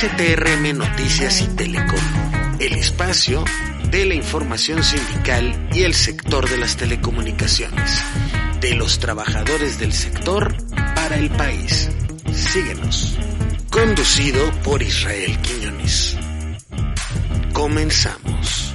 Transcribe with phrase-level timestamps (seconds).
[0.00, 2.00] STRM Noticias y Telecom,
[2.58, 3.44] el espacio
[3.90, 8.02] de la información sindical y el sector de las telecomunicaciones,
[8.62, 10.56] de los trabajadores del sector
[10.94, 11.90] para el país.
[12.32, 13.18] Síguenos.
[13.70, 16.16] Conducido por Israel Quiñones.
[17.52, 18.74] Comenzamos.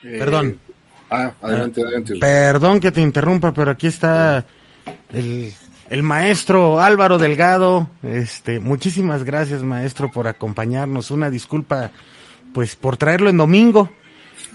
[0.00, 0.61] Perdón.
[1.12, 2.14] Ah, adelante, adelante.
[2.18, 4.44] Perdón que te interrumpa, pero aquí está
[5.12, 5.52] el,
[5.90, 7.90] el maestro Álvaro Delgado.
[8.02, 11.10] Este, muchísimas gracias, maestro, por acompañarnos.
[11.10, 11.90] Una disculpa,
[12.54, 13.90] pues, por traerlo en domingo,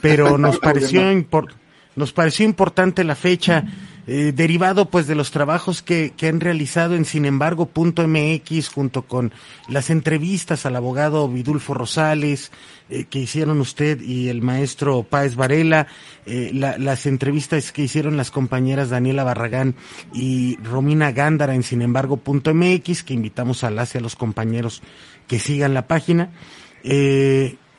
[0.01, 1.53] pero nos pareció impor-
[1.95, 3.63] nos pareció importante la fecha,
[4.07, 9.33] eh, derivado pues de los trabajos que, que han realizado en sinembargo.mx junto con
[9.67, 12.51] las entrevistas al abogado Vidulfo Rosales
[12.89, 15.87] eh, que hicieron usted y el maestro Páez Varela,
[16.25, 19.75] eh, la- las entrevistas que hicieron las compañeras Daniela Barragán
[20.13, 24.81] y Romina Gándara en sinembargo.mx, que invitamos a las y a los compañeros
[25.27, 26.31] que sigan la página.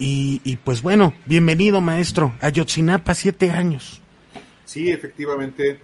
[0.01, 4.01] Y, y pues bueno, bienvenido maestro, Ayotzinapa, siete años.
[4.65, 5.81] Sí, efectivamente,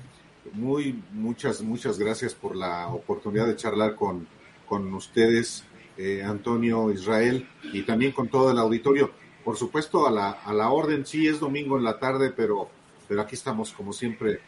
[0.52, 4.26] muy, muchas, muchas gracias por la oportunidad de charlar con,
[4.66, 5.64] con ustedes,
[5.96, 9.12] eh, Antonio, Israel, y también con todo el auditorio.
[9.44, 12.68] Por supuesto, a la, a la orden, sí, es domingo en la tarde, pero,
[13.08, 14.40] pero aquí estamos, como siempre,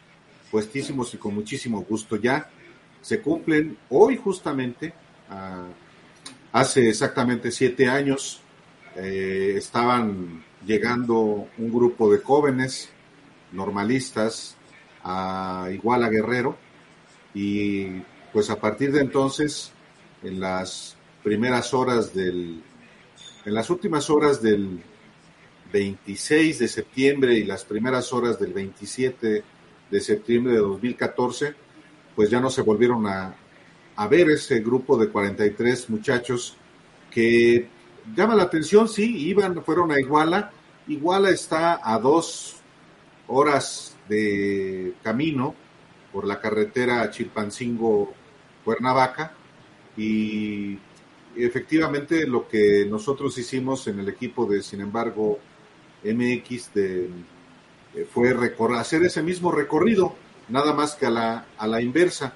[0.51, 2.15] puestísimos y con muchísimo gusto.
[2.15, 2.49] Ya
[3.01, 4.93] se cumplen hoy justamente,
[5.29, 5.67] ah,
[6.51, 8.41] hace exactamente siete años,
[8.95, 12.89] eh, estaban llegando un grupo de jóvenes
[13.51, 14.56] normalistas
[15.09, 16.57] a Iguala Guerrero
[17.33, 18.01] y
[18.33, 19.71] pues a partir de entonces
[20.21, 22.61] en las primeras horas del
[23.45, 24.81] en las últimas horas del
[25.71, 29.43] 26 de septiembre y las primeras horas del 27
[29.89, 31.55] de septiembre de 2014
[32.15, 33.33] pues ya no se volvieron a,
[33.95, 36.57] a ver ese grupo de 43 muchachos
[37.11, 37.69] que
[38.15, 40.51] llama la atención, sí, iban, fueron a Iguala.
[40.87, 42.57] Iguala está a dos
[43.27, 45.53] horas de camino
[46.11, 49.31] por la carretera Chilpancingo-Cuernavaca
[49.95, 50.77] y
[51.35, 55.39] efectivamente lo que nosotros hicimos en el equipo de, sin embargo,
[56.03, 57.09] MX eh,
[58.11, 60.15] fue recor- hacer ese mismo recorrido,
[60.49, 62.33] nada más que a la, a la inversa.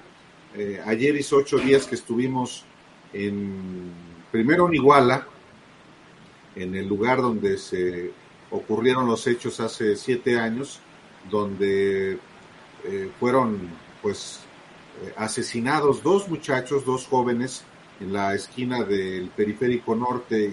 [0.54, 2.64] Eh, ayer hizo ocho días que estuvimos
[3.12, 3.90] en,
[4.30, 5.26] primero en Iguala,
[6.54, 8.10] en el lugar donde se
[8.50, 10.80] ocurrieron los hechos hace siete años,
[11.30, 12.18] donde
[12.84, 14.40] eh, fueron pues
[15.02, 17.64] eh, asesinados dos muchachos, dos jóvenes,
[18.00, 20.50] en la esquina del periférico norte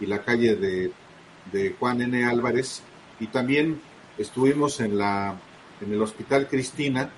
[0.00, 2.24] y, la calle de, Juan N.
[2.24, 2.82] Álvarez,
[3.20, 3.80] y también
[4.16, 5.38] estuvimos en la
[5.80, 7.10] en el Hospital Cristina,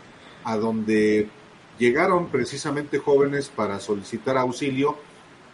[0.44, 1.28] a donde
[1.78, 4.96] llegaron precisamente jóvenes para solicitar auxilio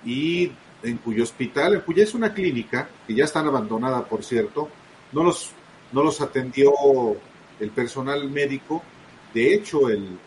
[0.05, 4.69] y en cuyo hospital, en cuya es una clínica, que ya está abandonada, por cierto,
[5.13, 5.53] no los,
[5.93, 6.73] no los atendió
[7.61, 8.83] el personal médico.
[9.35, 10.19] De hecho, el,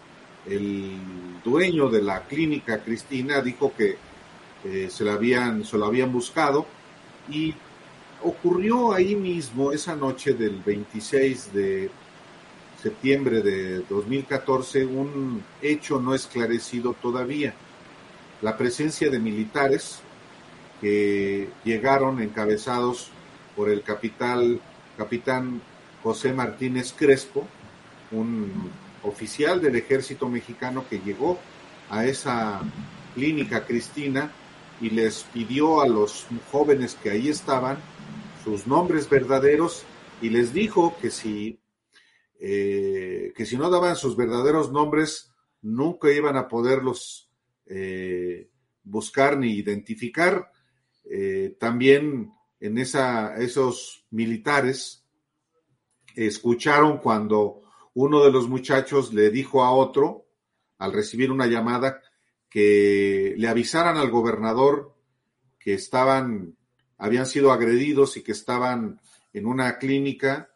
[0.47, 0.97] el
[1.43, 3.97] dueño de la clínica, Cristina, dijo que
[4.63, 6.65] eh, se, la habían, se lo habían buscado
[7.29, 7.53] y
[8.23, 11.89] ocurrió ahí mismo, esa noche del 26 de
[12.81, 17.53] septiembre de 2014, un hecho no esclarecido todavía.
[18.41, 19.99] La presencia de militares
[20.79, 23.09] que llegaron encabezados
[23.55, 24.59] por el capital,
[24.97, 25.61] capitán
[26.03, 27.47] José Martínez Crespo,
[28.11, 28.71] un
[29.03, 31.39] oficial del ejército mexicano que llegó
[31.89, 32.61] a esa
[33.15, 34.31] clínica Cristina
[34.79, 37.77] y les pidió a los jóvenes que ahí estaban
[38.43, 39.83] sus nombres verdaderos
[40.21, 41.59] y les dijo que si
[42.39, 45.31] eh, que si no daban sus verdaderos nombres
[45.61, 47.29] nunca iban a poderlos
[47.67, 48.49] eh,
[48.83, 50.51] buscar ni identificar.
[51.05, 55.00] Eh, también en esa, esos militares
[56.15, 57.61] escucharon cuando
[57.93, 60.25] uno de los muchachos le dijo a otro,
[60.77, 62.01] al recibir una llamada,
[62.49, 64.95] que le avisaran al gobernador
[65.57, 66.57] que estaban,
[66.97, 68.99] habían sido agredidos y que estaban
[69.33, 70.49] en una clínica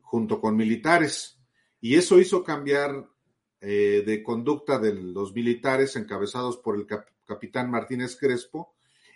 [0.00, 1.38] junto con militares.
[1.80, 3.08] Y eso hizo cambiar
[3.60, 8.74] eh, de conducta de los militares encabezados por el cap capitán Martínez Crespo,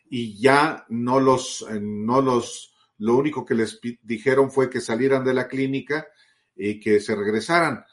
[0.08, 5.34] y ya no los, no los, lo único que les dijeron fue que salieran de
[5.34, 6.06] la clínica
[6.54, 7.84] y que se regresaran.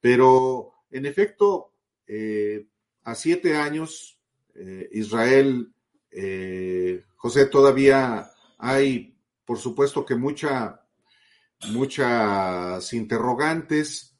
[0.00, 1.72] Pero en efecto,
[2.06, 2.66] eh,
[3.04, 4.18] a siete años,
[4.54, 5.72] eh, Israel,
[6.10, 10.82] eh, José, todavía hay, por supuesto que mucha,
[11.68, 14.16] muchas interrogantes,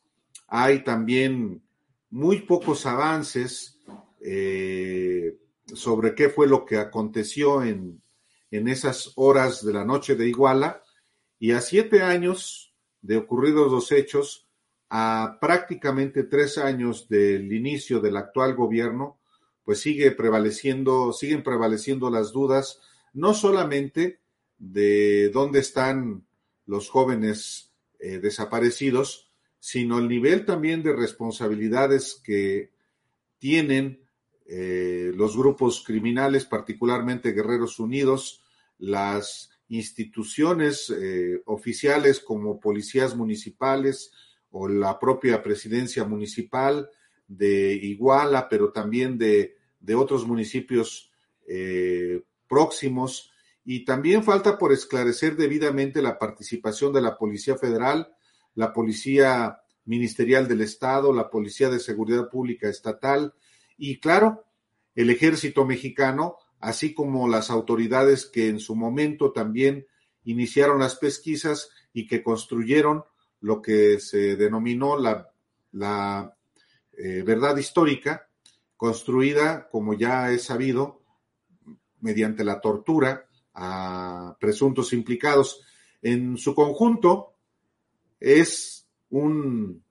[0.47, 1.63] hay también
[2.11, 3.77] muy pocos avances
[5.73, 8.00] sobre qué fue lo que aconteció en,
[8.51, 10.83] en esas horas de la noche de Iguala,
[11.39, 14.49] y a siete años de ocurridos los hechos,
[14.91, 19.21] a prácticamente tres años del inicio del actual gobierno,
[19.65, 22.81] pues sigue prevaleciendo, siguen prevaleciendo las dudas,
[23.13, 24.21] no solamente
[24.59, 26.27] de dónde están
[26.67, 32.73] los jóvenes eh, desaparecidos, sino el nivel también de responsabilidades que
[33.39, 34.01] tienen
[34.47, 38.40] eh, los grupos criminales, particularmente Guerreros Unidos,
[38.81, 44.11] las instituciones eh, oficiales como policías municipales
[44.51, 46.91] o la propia presidencia municipal
[47.29, 49.57] de Iguala, pero también de,
[49.95, 51.13] otros municipios
[51.47, 53.31] eh, próximos.
[53.65, 58.13] Y también falta por esclarecer debidamente la participación de la Policía Federal,
[58.55, 63.35] la Policía Ministerial del Estado, la Policía de Seguridad Pública Estatal
[63.77, 64.45] y, claro,
[64.95, 69.87] el Ejército Mexicano, así como las autoridades que en su momento también
[70.25, 73.05] iniciaron las pesquisas y que construyeron
[73.41, 76.37] lo que se denominó la,
[76.93, 78.29] eh, verdad histórica,
[78.77, 81.03] construida, como ya es sabido,
[82.01, 85.63] mediante la tortura a presuntos implicados.
[86.03, 87.35] En su conjunto,
[88.21, 89.83] es un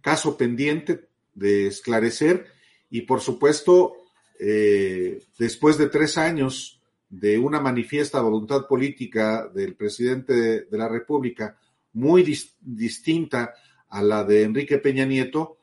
[0.00, 2.52] caso pendiente de esclarecer
[2.90, 4.01] y, por supuesto,
[4.44, 11.56] eh, después de tres años de una manifiesta voluntad política del presidente de, la República
[11.92, 12.24] muy
[12.60, 13.54] distinta
[13.88, 15.58] a la de Enrique Peña Nieto,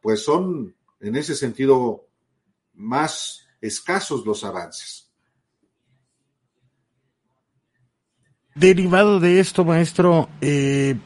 [0.00, 2.06] pues son en ese sentido
[2.72, 5.10] más escasos los avances.
[8.54, 10.96] Derivado de esto, maestro, eh,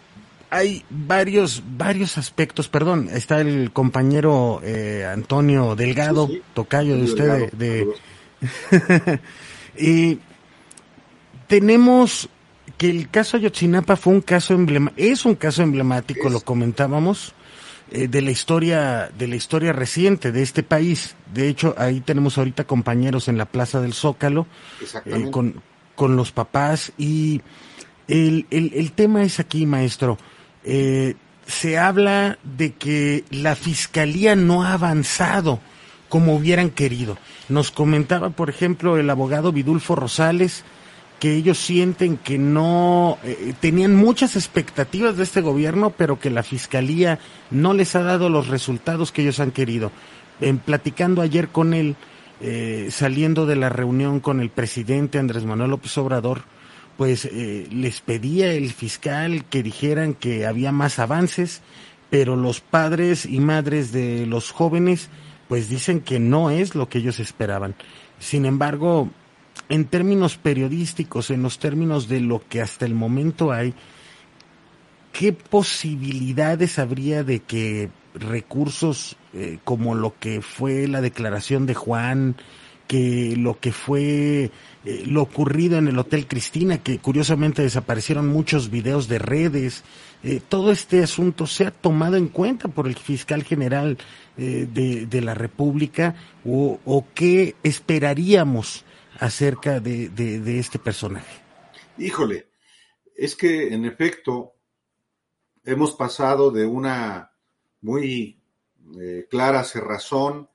[0.51, 7.89] hay varios, varios aspectos, perdón, está el compañero eh, Antonio Delgado, tocayo de usted, de,
[9.79, 10.19] y
[11.47, 12.29] tenemos
[12.77, 17.35] que el caso Ayotzinapa fue un caso emblemático, es un caso emblemático, lo comentábamos,
[17.91, 21.17] eh, de la historia, de la historia reciente de este país.
[21.33, 24.47] De hecho, ahí tenemos ahorita compañeros en la Plaza del Zócalo,
[25.05, 25.63] eh, con,
[25.95, 27.41] con los papás, y
[28.07, 30.19] el, el, el tema es aquí, maestro,
[30.71, 31.15] eh,
[31.47, 35.61] se habla de que la fiscalía no ha avanzado
[36.11, 37.17] como hubieran querido.
[37.49, 40.65] Nos comentaba, por ejemplo, el abogado Vidulfo Rosales,
[41.21, 46.43] que ellos sienten que no eh, tenían muchas expectativas de este gobierno, pero que la
[46.43, 47.19] fiscalía
[47.51, 49.91] no les ha dado los resultados que ellos han querido.
[50.43, 51.97] En platicando ayer con él,
[52.43, 56.43] eh, saliendo de la reunión con el presidente Andrés Manuel López Obrador,
[56.99, 61.63] pues eh, les pedía el fiscal que dijeran que había más avances,
[62.11, 65.09] pero los padres y madres de los jóvenes
[65.47, 67.77] pues dicen que no es lo que ellos esperaban.
[68.19, 69.09] Sin embargo,
[69.69, 73.75] en términos periodísticos, en los términos de lo que hasta el momento hay,
[75.13, 82.35] ¿qué posibilidades habría de que recursos eh, como lo que fue la declaración de Juan,
[82.89, 84.51] que lo que fue
[84.85, 89.83] eh, lo ocurrido en el Hotel Cristina, que curiosamente desaparecieron muchos videos de redes,
[90.23, 93.99] eh, todo este asunto se ha tomado en cuenta por el fiscal general
[94.37, 98.85] eh, de, la República o, qué esperaríamos
[99.19, 101.43] acerca de, de, este personaje.
[101.99, 102.47] Híjole,
[103.17, 104.55] es que en efecto
[105.65, 107.33] hemos pasado de una
[107.81, 108.41] muy
[109.29, 110.49] clara cerrazón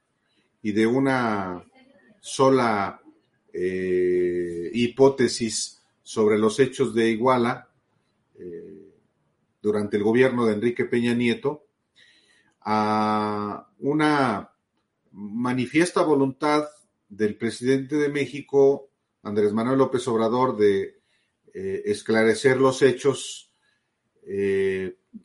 [0.62, 1.64] y de una
[2.22, 3.03] sola
[3.56, 7.70] eh, hipótesis sobre los hechos de Iguala
[8.40, 8.90] eh,
[9.62, 11.68] durante el gobierno de Enrique Peña Nieto
[12.62, 14.50] a una
[15.12, 16.68] manifiesta voluntad
[17.08, 18.90] del presidente de México,
[19.22, 21.02] Andrés Manuel López Obrador, de
[21.54, 23.52] eh, esclarecer los hechos,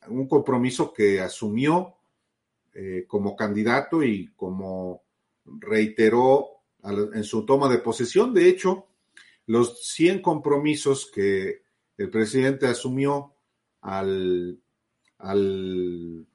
[0.08, 1.94] un compromiso que asumió
[3.06, 5.04] como candidato y como
[5.44, 6.57] reiteró
[6.90, 8.33] en su toma de posesión.
[8.35, 8.87] De hecho,
[9.47, 11.62] los 100 compromisos que
[11.97, 13.35] el presidente asumió
[13.80, 14.61] al,
[15.18, 16.26] al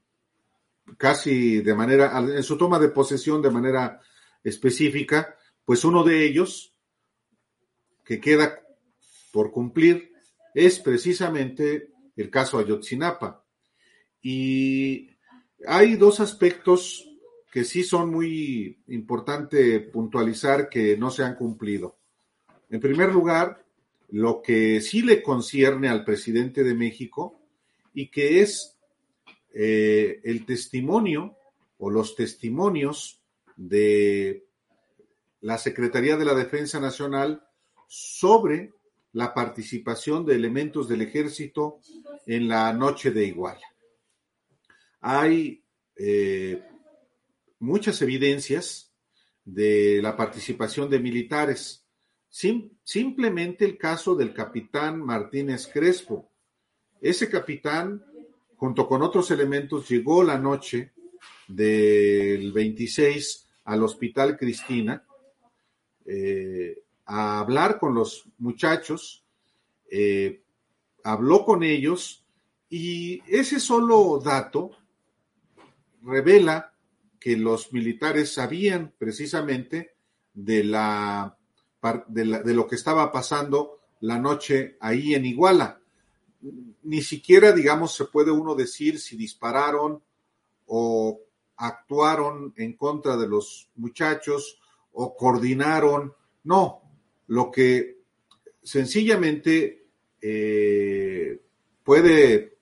[0.97, 4.01] casi de manera, en su toma de posesión de manera
[4.43, 6.73] específica, pues uno de ellos
[8.03, 8.61] que queda
[9.31, 10.11] por cumplir
[10.53, 13.43] es precisamente el caso Ayotzinapa.
[14.21, 15.09] Y
[15.65, 17.09] hay dos aspectos
[17.53, 21.99] que sí son muy importante puntualizar que no se han cumplido.
[22.71, 23.63] En primer lugar,
[24.09, 27.39] lo que sí le concierne al presidente de México
[27.93, 28.75] y que es
[29.53, 31.37] eh, el testimonio
[31.77, 33.21] o los testimonios
[33.55, 34.47] de
[35.41, 37.45] la Secretaría de la Defensa Nacional
[37.87, 38.73] sobre
[39.11, 41.81] la participación de elementos del ejército
[42.25, 43.67] en la noche de Iguala.
[45.01, 45.63] Hay
[45.95, 46.59] eh,
[47.63, 48.91] muchas evidencias
[49.45, 51.85] de la participación de militares.
[52.29, 56.29] simplemente el caso del capitán Martínez Crespo.
[56.99, 58.03] Ese capitán,
[58.57, 60.91] junto con otros elementos, llegó la noche
[61.47, 65.05] del 26 al Hospital Cristina
[66.05, 69.23] eh, a hablar con los muchachos,
[69.89, 70.41] eh,
[71.03, 72.25] habló con ellos
[72.69, 74.71] y ese solo dato
[76.01, 76.72] revela
[77.23, 79.93] que los militares sabían precisamente
[80.33, 81.37] de, la,
[82.09, 85.79] de, lo que estaba pasando la noche ahí en Iguala.
[86.81, 90.03] Ni siquiera, digamos, se puede uno decir si dispararon
[90.65, 91.21] o
[91.55, 94.59] actuaron en contra de los muchachos
[94.91, 96.13] o coordinaron.
[96.43, 96.81] No,
[97.27, 97.99] lo que
[98.61, 99.87] sencillamente
[100.21, 101.39] eh,
[101.85, 102.55] puede, eh,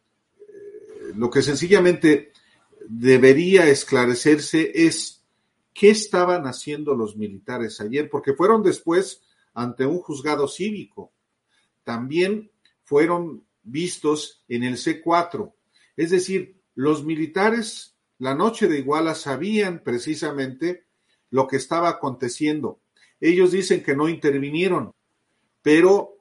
[1.15, 2.30] lo que sencillamente
[2.93, 5.23] debería esclarecerse es
[5.73, 9.21] qué estaban haciendo los militares ayer, porque fueron después
[9.53, 11.13] ante un juzgado cívico.
[11.83, 12.51] También
[12.83, 15.53] fueron vistos en el C4.
[15.95, 20.83] Es decir, los militares la noche de Iguala sabían precisamente
[21.31, 22.81] lo que estaba aconteciendo.
[23.19, 24.93] Ellos dicen que no intervinieron,
[25.63, 26.17] pero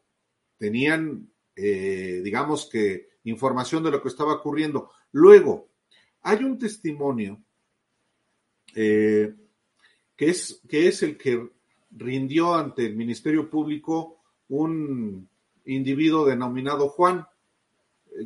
[0.56, 4.90] tenían, eh, digamos que, información de lo que estaba ocurriendo.
[5.12, 5.68] Luego,
[6.22, 7.40] hay un testimonio
[8.74, 9.34] eh,
[10.16, 11.50] que, es, que es el que
[11.90, 15.28] rindió ante el Ministerio Público un
[15.64, 17.26] individuo denominado Juan.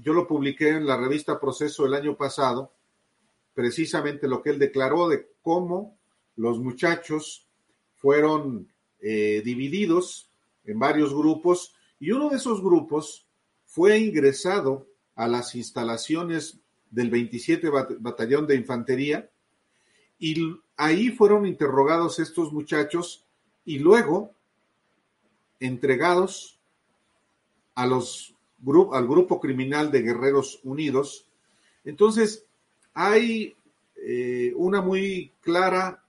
[0.01, 2.73] Yo lo publiqué en la revista Proceso el año pasado,
[3.53, 5.99] precisamente lo que él declaró de cómo
[6.37, 7.47] los muchachos
[7.95, 8.69] fueron
[9.01, 10.31] eh, divididos
[10.65, 13.27] en varios grupos y uno de esos grupos
[13.65, 16.61] fue ingresado a las instalaciones
[16.95, 19.29] del 27 Batallón de Infantería
[20.19, 23.25] y ahí fueron interrogados estos muchachos
[23.65, 24.33] y luego
[25.59, 26.61] entregados
[27.75, 28.31] a los
[28.93, 31.27] al grupo criminal de Guerreros Unidos.
[31.85, 32.47] Entonces,
[32.95, 33.55] hay
[33.97, 36.03] eh, una muy clara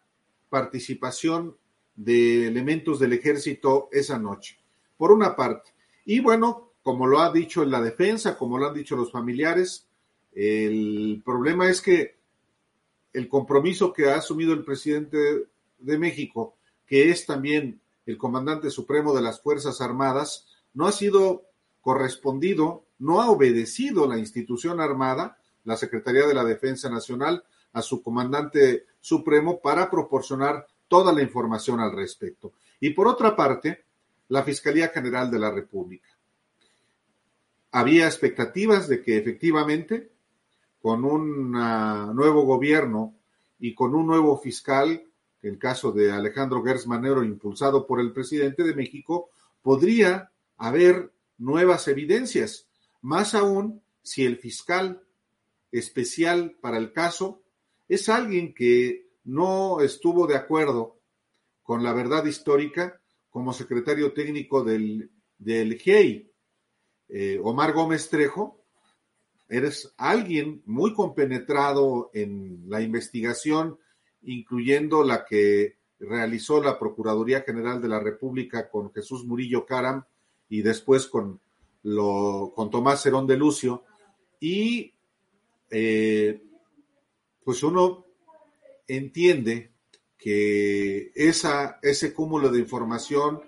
[0.49, 1.57] participación
[1.97, 4.57] de elementos del ejército esa noche,
[4.95, 5.71] por una parte.
[6.05, 9.84] Y bueno, como lo ha dicho en la defensa, como lo han dicho los familiares,
[10.35, 12.17] el problema es que
[13.13, 15.47] el compromiso que ha asumido el presidente
[15.79, 21.45] de México, que es también el comandante supremo de las Fuerzas Armadas, no ha sido
[21.79, 28.03] correspondido, no ha obedecido la institución armada, la Secretaría de la Defensa Nacional, a su
[28.03, 32.53] comandante supremo para proporcionar toda la información al respecto.
[32.79, 33.85] Y por otra parte,
[34.27, 36.09] la Fiscalía General de la República.
[37.71, 40.14] Había expectativas de que efectivamente
[40.85, 43.17] con un nuevo gobierno
[43.57, 45.03] y con un nuevo fiscal,
[45.41, 49.31] el caso de Alejandro Gers Manero, impulsado por el presidente de México,
[49.63, 52.69] podría haber nuevas evidencias,
[53.01, 55.01] más aún si el fiscal
[55.71, 57.41] especial para el caso
[57.87, 60.99] es alguien que no estuvo de acuerdo
[61.63, 63.01] con la verdad histórica
[63.31, 66.31] como secretario técnico del, del GEI.
[67.07, 68.64] Eh, Omar Gómez Trejo
[69.49, 73.77] eres alguien muy compenetrado en la investigación,
[74.23, 80.03] incluyendo la que realizó la Procuraduría General de la República con Jesús Murillo Caram
[80.49, 81.39] y después con,
[81.83, 83.83] lo, con Tomás Herón de Lucio.
[84.39, 84.93] Y
[85.69, 86.41] eh,
[87.43, 88.05] pues uno
[88.87, 89.71] entiende
[90.17, 93.41] que ese cúmulo de información,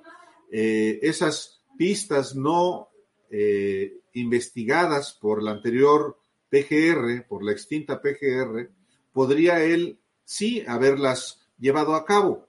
[0.51, 2.89] eh, esas pistas no
[3.29, 6.17] eh, investigadas por la anterior
[6.49, 8.69] PGR, por la extinta PGR,
[9.13, 12.47] podría él sí haberlas llevado a cabo.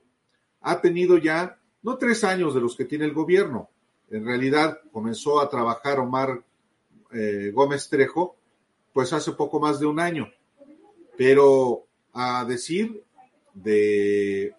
[0.60, 3.70] Ha tenido ya, no tres años de los que tiene el gobierno,
[4.10, 6.42] en realidad comenzó a trabajar Omar
[7.12, 8.36] eh, Gómez Trejo,
[8.92, 10.28] pues hace poco más de un año.
[11.16, 13.04] Pero a decir
[13.52, 14.54] de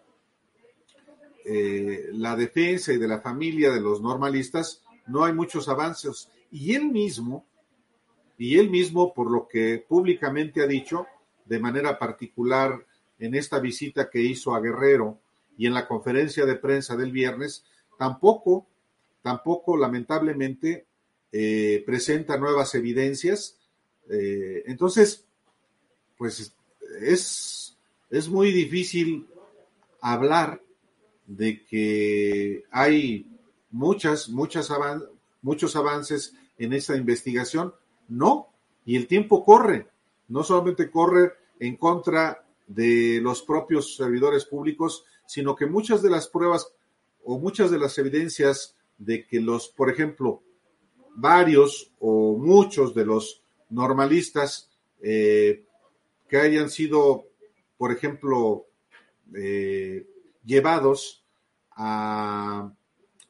[1.45, 6.29] eh, la defensa y de la familia de los normalistas, no hay muchos avances.
[6.51, 7.45] Y él mismo,
[8.37, 11.05] y él mismo, por lo que públicamente ha dicho,
[11.45, 12.85] de manera particular
[13.17, 15.19] en esta visita que hizo a Guerrero
[15.57, 17.65] y en la conferencia de prensa del viernes,
[17.97, 18.67] tampoco,
[19.21, 20.85] tampoco lamentablemente
[21.31, 23.57] eh, presenta nuevas evidencias.
[24.09, 25.25] Eh, entonces,
[26.17, 26.55] pues
[27.01, 27.77] es,
[28.09, 29.27] es muy difícil
[30.01, 30.61] hablar
[31.27, 33.27] de que hay
[33.69, 34.71] muchas, muchas
[35.41, 37.73] muchos avances en esta investigación.
[38.07, 38.49] No,
[38.85, 39.87] y el tiempo corre,
[40.27, 46.27] no solamente corre en contra de los propios servidores públicos, sino que muchas de las
[46.27, 46.71] pruebas
[47.23, 50.43] o muchas de las evidencias de que los, por ejemplo,
[51.15, 54.69] varios o muchos de los normalistas
[55.01, 55.65] eh,
[56.27, 57.25] que hayan sido,
[57.77, 58.67] por ejemplo,
[59.35, 60.07] eh,
[60.43, 61.23] llevados
[61.71, 62.71] a,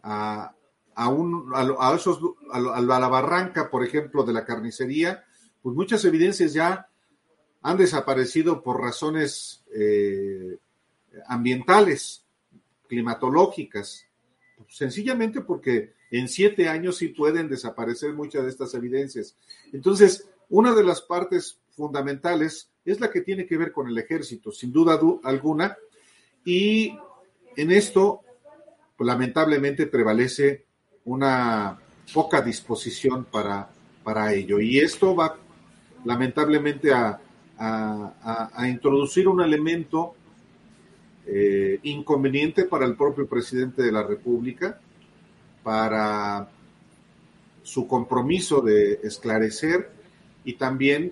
[0.01, 0.55] a,
[0.99, 2.19] a, un, a, esos,
[2.51, 5.23] a, la barranca, por ejemplo, de la carnicería,
[5.61, 6.89] pues muchas evidencias ya
[7.61, 10.57] han desaparecido por razones eh,
[11.27, 12.25] ambientales,
[12.89, 14.07] climatológicas,
[14.67, 19.37] sencillamente porque en siete años sí pueden desaparecer muchas de estas evidencias.
[19.71, 24.51] Entonces, una de las partes fundamentales es la que tiene que ver con el ejército,
[24.51, 25.77] sin duda alguna,
[26.43, 26.93] y
[27.55, 28.19] en esto,
[28.97, 30.67] pues, lamentablemente, prevalece
[31.05, 31.77] una
[32.13, 33.69] poca disposición para,
[34.03, 34.59] para ello.
[34.59, 35.37] Y esto va,
[36.05, 37.19] lamentablemente, a,
[38.69, 40.15] introducir un elemento
[41.27, 44.79] eh, inconveniente para el propio presidente de la República,
[45.61, 46.49] para
[47.61, 49.91] su compromiso de esclarecer
[50.45, 51.11] y también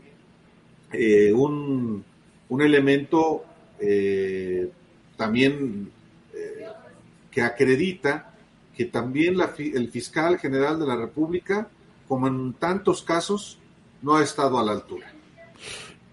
[0.93, 2.05] eh, un,
[2.47, 3.43] un, elemento
[3.81, 4.71] eh,
[5.17, 5.91] también
[7.29, 8.36] que acredita
[8.77, 11.67] que también la, el fiscal general de la República,
[12.07, 13.57] como en tantos casos,
[14.03, 15.11] no ha estado a la altura.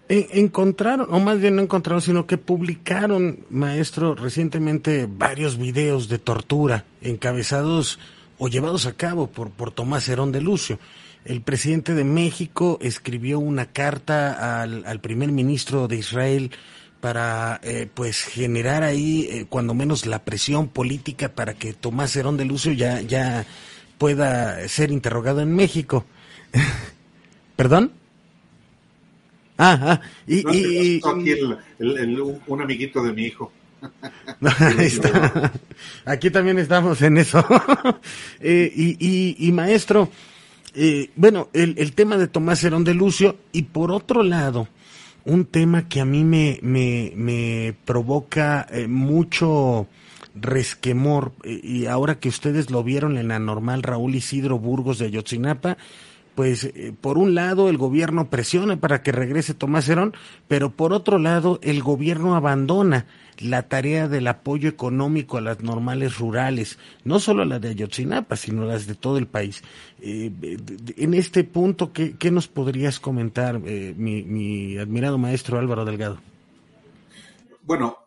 [0.09, 6.85] Encontraron, o más bien no encontraron, sino que publicaron, maestro, recientemente varios videos de tortura
[7.01, 7.99] encabezados
[8.39, 10.79] o llevados a cabo por, por Tomás Herón de Lucio.
[11.23, 16.51] El presidente de México escribió una carta al, al primer ministro de Israel
[17.05, 22.35] para eh, pues generar ahí eh, cuando menos la presión política para que Tomás Herón
[22.35, 23.45] de Lucio ya, ya
[23.99, 26.03] pueda ser interrogado en México.
[27.55, 27.91] ¿Perdón?
[29.59, 31.35] Ah, ah, y, y, aquí
[32.47, 33.51] un amiguito de mi hijo.
[34.41, 35.51] Ahí está.
[36.05, 37.45] Aquí también estamos en eso.
[38.39, 40.09] eh, y, y, maestro,
[40.73, 44.67] eh, bueno, el, el tema de Tomás Herón de Lucio, y por otro lado,
[45.25, 49.87] un tema que a mí me, me, me provoca eh, mucho
[50.35, 55.07] resquemor, eh, y ahora que ustedes lo vieron en la normal Raúl Isidro Burgos de
[55.07, 55.77] Ayotzinapa,
[56.35, 60.13] pues eh, por un lado el gobierno presiona para que regrese Tomás Herón,
[60.47, 63.07] pero por otro lado el gobierno abandona
[63.39, 68.35] la tarea del apoyo económico a las normales rurales, no solo a las de Ayotzinapa,
[68.35, 69.63] sino las de todo el país.
[70.01, 70.31] Eh,
[70.97, 76.19] en este punto, ¿qué, nos podrías comentar, eh, mi, admirado maestro Álvaro Delgado?
[77.61, 77.97] Bueno,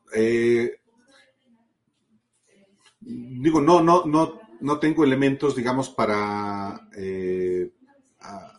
[3.00, 6.88] digo, no, no, no, no tengo elementos, digamos, para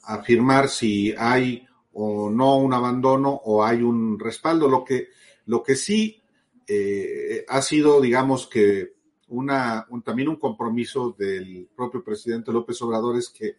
[0.09, 4.67] afirmar si hay o no un abandono o hay un respaldo.
[4.67, 5.09] Lo que,
[5.45, 6.21] lo que sí
[6.67, 8.93] eh, ha sido, digamos que,
[9.27, 13.57] una, también un compromiso del propio presidente López Obrador es que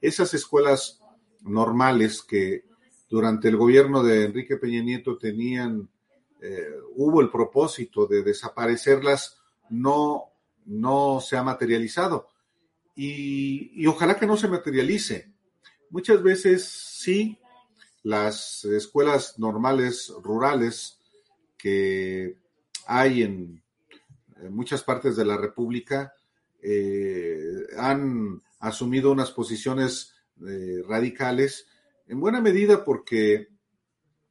[0.00, 1.00] esas escuelas
[1.42, 2.64] normales que
[3.08, 5.88] durante el gobierno de Enrique Peña Nieto tenían,
[6.40, 10.24] eh, hubo el propósito de desaparecerlas, no,
[10.64, 12.26] no se ha materializado.
[12.96, 15.31] Y, y ojalá que no se materialice
[15.92, 17.38] Muchas veces sí,
[18.02, 20.98] las escuelas normales rurales
[21.58, 22.38] que
[22.86, 23.62] hay en,
[24.48, 26.14] muchas partes de la República
[26.62, 30.14] eh, han asumido unas posiciones
[30.48, 31.66] eh, radicales,
[32.08, 33.48] en buena medida porque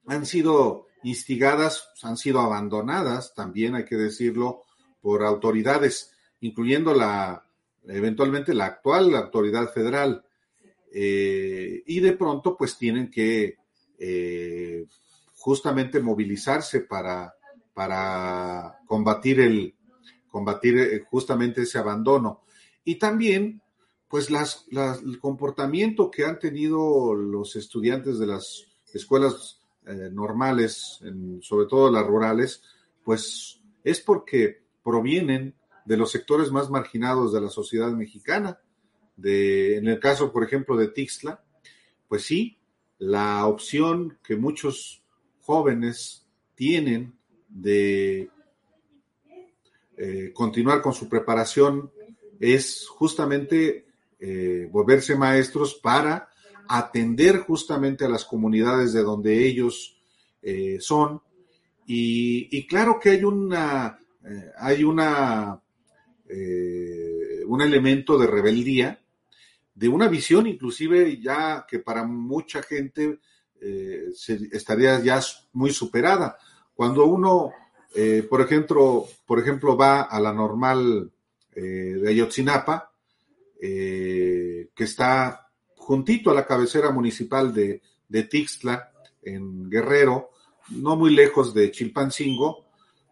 [0.07, 4.63] han sido instigadas, han sido abandonadas, también hay que decirlo,
[4.99, 7.45] por autoridades, incluyendo la
[7.83, 10.25] eventualmente la actual autoridad federal.
[10.93, 13.55] Eh, y de pronto pues tienen que
[13.97, 14.85] eh,
[15.35, 17.33] justamente movilizarse para,
[17.73, 19.75] para combatir el
[20.29, 22.41] combatir eh, justamente ese abandono.
[22.83, 23.61] Y también
[24.09, 29.57] pues las, el comportamiento que han tenido los estudiantes de las escuelas
[30.11, 30.99] normales,
[31.41, 32.61] sobre todo las rurales,
[33.03, 38.59] pues es porque provienen de los sectores más marginados de la sociedad mexicana
[39.23, 41.43] en el caso, por ejemplo, de Tixla,
[42.07, 42.57] pues sí,
[42.97, 45.03] la opción que muchos
[45.41, 47.13] jóvenes tienen
[47.49, 48.29] de
[49.97, 51.91] eh, continuar con su preparación
[52.39, 53.85] es justamente
[54.19, 56.29] eh, volverse maestros para
[56.67, 59.99] atender justamente a las comunidades de donde ellos
[60.41, 61.21] eh, son.
[61.85, 63.99] Y, claro que hay una,
[64.57, 65.61] hay una,
[67.47, 69.00] un elemento de rebeldía,
[69.81, 73.19] de una visión inclusive ya que para mucha gente
[74.51, 75.19] estaría ya
[75.53, 76.37] muy superada.
[76.75, 77.51] Cuando uno,
[78.29, 81.11] por ejemplo, por ejemplo, va a la normal
[81.53, 82.91] de Ayotzinapa,
[83.59, 88.91] que está juntito a la cabecera municipal de, de Tixtla,
[89.23, 90.31] en Guerrero,
[90.69, 92.65] no muy lejos de Chilpancingo,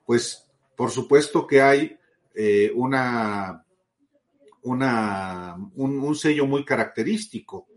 [0.06, 1.98] pues por supuesto que hay
[2.34, 3.66] eh, una,
[4.64, 7.68] una, un, sello muy característico.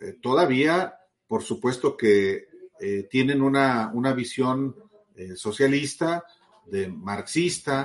[0.00, 0.94] Eh, todavía,
[1.26, 2.48] por supuesto que
[2.80, 4.74] eh, tienen una, una visión
[5.34, 6.22] socialista,
[6.64, 7.84] de marxista,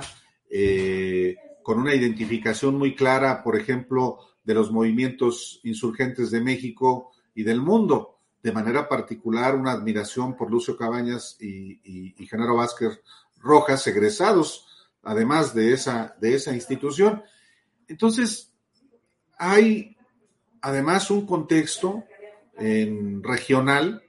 [1.64, 7.60] con una identificación muy clara, por ejemplo, de los movimientos insurgentes de México y del
[7.60, 8.20] mundo.
[8.42, 13.00] De manera particular, una admiración por Lucio Cabañas y, Genaro Vázquez
[13.38, 14.68] Rojas, egresados
[15.02, 17.22] además de esa, de esa institución.
[17.88, 18.52] Entonces,
[19.38, 19.96] hay
[20.60, 22.04] además un contexto
[22.56, 24.02] regional,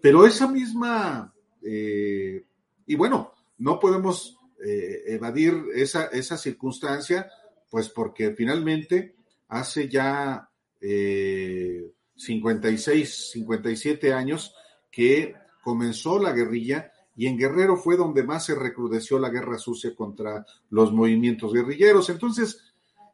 [0.00, 2.44] pero esa misma, eh,
[2.86, 7.30] y bueno, no podemos eh, evadir esa, esa circunstancia,
[7.70, 9.14] pues porque finalmente
[9.48, 10.48] hace ya
[10.80, 14.54] 56, eh, 57 años
[14.90, 19.94] que comenzó la guerrilla y en Guerrero fue donde más se recrudeció la guerra sucia
[19.94, 22.08] contra los movimientos guerrilleros.
[22.10, 22.61] Entonces,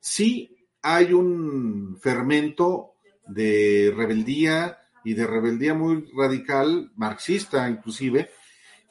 [0.01, 2.95] sí hay un fermento
[3.27, 8.31] de rebeldía y de rebeldía muy radical, marxista inclusive,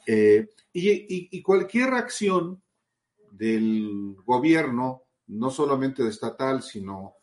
[0.06, 2.62] eh, y, cualquier acción
[3.32, 7.14] del gobierno, no solamente estatal, sino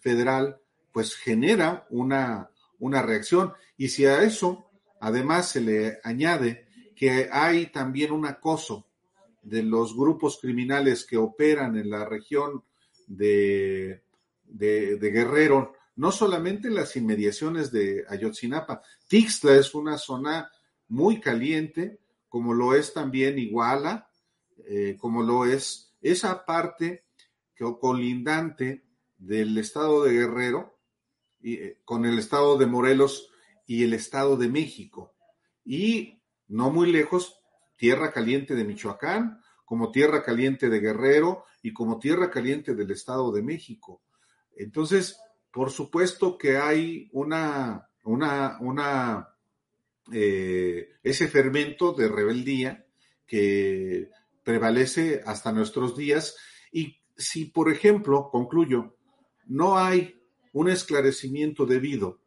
[0.00, 0.60] federal,
[0.92, 3.52] pues genera una, una reacción.
[3.76, 8.86] Y si a eso además se le añade que hay también un acoso
[9.42, 12.64] de los grupos criminales que operan en la región
[13.06, 14.02] de,
[14.44, 20.50] de, Guerrero, no solamente en las inmediaciones de Ayotzinapa, Tixla es una zona
[20.88, 24.10] muy caliente, como lo es también Iguala,
[24.66, 27.04] eh, como lo es esa parte
[27.54, 28.84] que, colindante
[29.16, 30.78] del estado de Guerrero,
[31.40, 33.30] y, eh, con el estado de Morelos
[33.66, 35.14] y el estado de México.
[35.64, 37.40] Y no muy lejos,
[37.76, 39.42] tierra caliente de Michoacán,
[39.74, 44.02] como tierra caliente de Guerrero y como tierra caliente del estado de México.
[44.54, 45.18] Entonces,
[45.50, 49.30] por supuesto que hay una, una, una,
[50.12, 52.86] eh, ese fermento de rebeldía
[53.26, 54.10] que
[54.44, 56.36] prevalece hasta nuestros días.
[56.70, 58.96] Y si, por ejemplo, concluyo,
[59.46, 62.20] no hay un esclarecimiento debido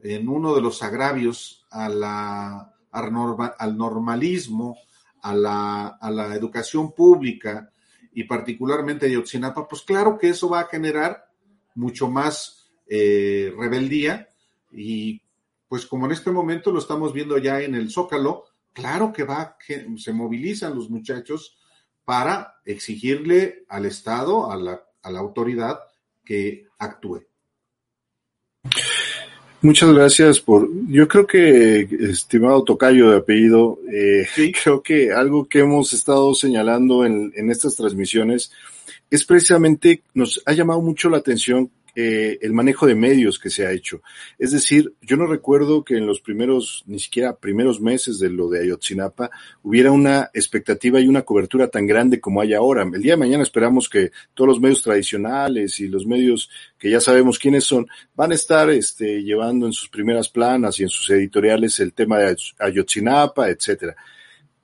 [0.00, 4.76] en uno de los agravios a la, al normalismo,
[5.22, 7.70] a la, a la, educación pública
[8.12, 11.26] y particularmente a Yotzinapa, pues claro que eso va a generar
[11.74, 14.28] mucho más eh, rebeldía
[14.72, 15.22] y
[15.68, 19.56] pues como en este momento lo estamos viendo ya en el Zócalo, claro que va,
[19.64, 21.56] que se movilizan los muchachos
[22.04, 25.78] para exigirle al Estado, a la, a la autoridad,
[26.24, 27.29] que actúe.
[29.62, 34.26] Muchas gracias por, yo creo que, estimado Tocayo de apellido, eh,
[34.62, 38.50] creo que algo que hemos estado señalando en, en estas transmisiones
[39.10, 43.66] es precisamente, nos ha llamado mucho la atención eh, el manejo de medios que se
[43.66, 44.02] ha hecho.
[44.38, 48.48] Es decir, yo no recuerdo que en los primeros, ni siquiera primeros meses de lo
[48.48, 49.30] de Ayotzinapa,
[49.62, 52.82] hubiera una expectativa y una cobertura tan grande como hay ahora.
[52.82, 57.00] El día de mañana esperamos que todos los medios tradicionales y los medios que ya
[57.00, 61.10] sabemos quiénes son, van a estar este, llevando en sus primeras planas y en sus
[61.10, 63.96] editoriales el tema de Ayotzinapa, etcétera.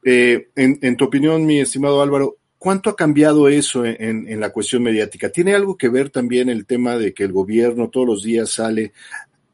[0.05, 2.37] Eh, en, en tu opinión, mi estimado Álvaro,
[2.67, 5.31] ¿Cuánto ha cambiado eso en, la cuestión mediática?
[5.31, 8.93] ¿Tiene algo que ver también el tema de que el gobierno todos los días sale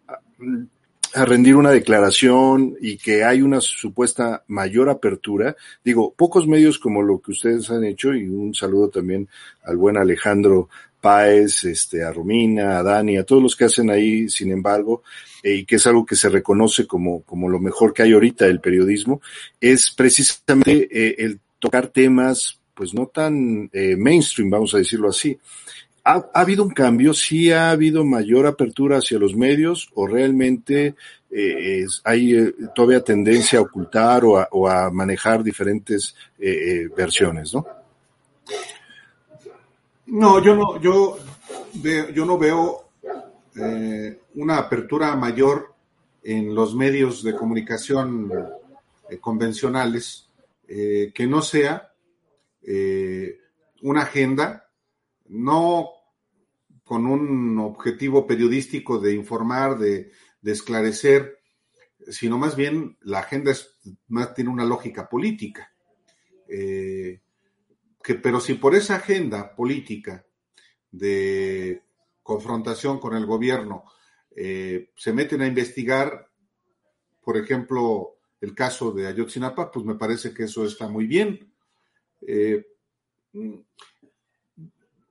[0.09, 5.55] a, rendir una declaración y que hay una supuesta mayor apertura?
[5.85, 9.29] Digo, pocos medios como lo que ustedes han hecho y un saludo también
[9.63, 14.31] al buen Alejandro Páez, este, a Romina, a Dani, a todos los que hacen ahí,
[14.31, 15.03] sin embargo,
[15.43, 18.47] eh, y que es algo que se reconoce como, como lo mejor que hay ahorita
[18.47, 19.21] del periodismo,
[19.61, 25.39] es precisamente eh, el tocar temas pues no tan eh, mainstream, vamos a decirlo así.
[26.03, 27.15] ¿Ha, habido un cambio?
[27.15, 30.97] ¿Sí ha habido mayor apertura hacia los medios o realmente
[31.31, 36.17] eh, hay eh, todavía tendencia a ocultar o a, manejar diferentes
[36.97, 37.65] versiones, no?
[40.07, 41.19] No, yo no, yo,
[42.13, 42.89] yo no veo
[44.35, 45.73] una apertura mayor
[46.25, 48.29] en los medios de comunicación
[49.21, 50.27] convencionales,
[50.67, 51.92] que no sea
[52.65, 54.71] una agenda,
[55.27, 55.91] no
[56.85, 60.13] con un objetivo periodístico de informar, de,
[60.45, 61.39] esclarecer,
[62.09, 65.73] sino más bien la agenda es, más, tiene una lógica política.
[66.49, 67.23] Eh,
[68.03, 70.27] que, pero si por esa agenda política
[70.91, 71.83] de
[72.23, 73.85] confrontación con el gobierno
[74.37, 76.29] eh, se meten a investigar,
[77.23, 81.52] por ejemplo, el caso de Ayotzinapa, pues me parece que eso está muy bien.
[82.27, 82.65] Eh,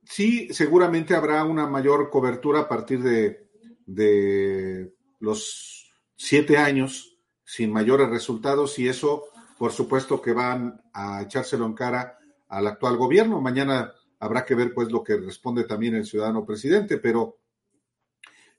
[0.04, 8.78] sí, seguramente habrá una mayor cobertura a partir de, los siete años sin mayores resultados
[8.78, 9.24] y eso,
[9.58, 13.40] por supuesto, que van a echárselo en cara al actual gobierno.
[13.40, 17.38] Mañana habrá que ver, pues, lo que responde también el ciudadano presidente, pero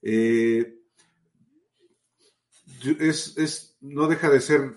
[0.01, 0.75] eh,
[2.99, 4.73] es, no deja de ser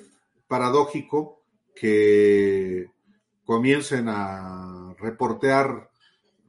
[0.47, 2.91] paradójico que
[3.47, 5.89] comiencen a reportear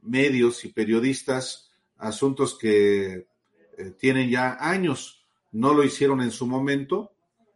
[0.02, 3.26] medios y periodistas asuntos que
[3.78, 5.24] eh, tienen ya años.
[5.52, 7.12] No lo hicieron en su momento,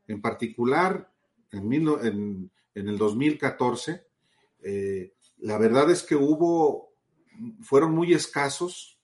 [0.07, 1.11] en particular
[1.51, 4.07] en, en, el 2014.
[4.63, 6.93] Eh, la verdad es que hubo,
[7.63, 9.01] fueron muy escasos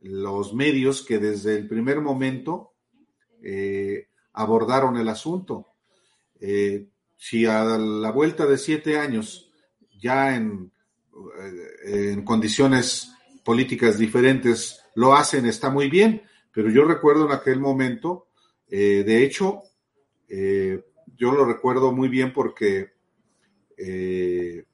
[0.00, 2.72] los medios que desde el primer momento
[3.42, 5.68] eh, abordaron el asunto.
[7.16, 9.51] si a la vuelta de siete años,
[10.02, 10.72] ya en
[11.84, 13.12] en condiciones
[13.44, 18.28] políticas diferentes lo hacen, está muy bien, pero yo recuerdo en aquel momento,
[18.68, 19.62] eh, de hecho,
[20.28, 20.84] eh,
[21.16, 22.92] yo lo recuerdo muy bien porque
[23.76, 24.64] eh,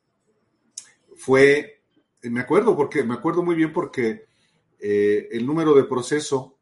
[1.17, 1.83] fue,
[2.23, 4.27] me acuerdo porque, me acuerdo muy bien porque
[4.81, 6.57] el número de proceso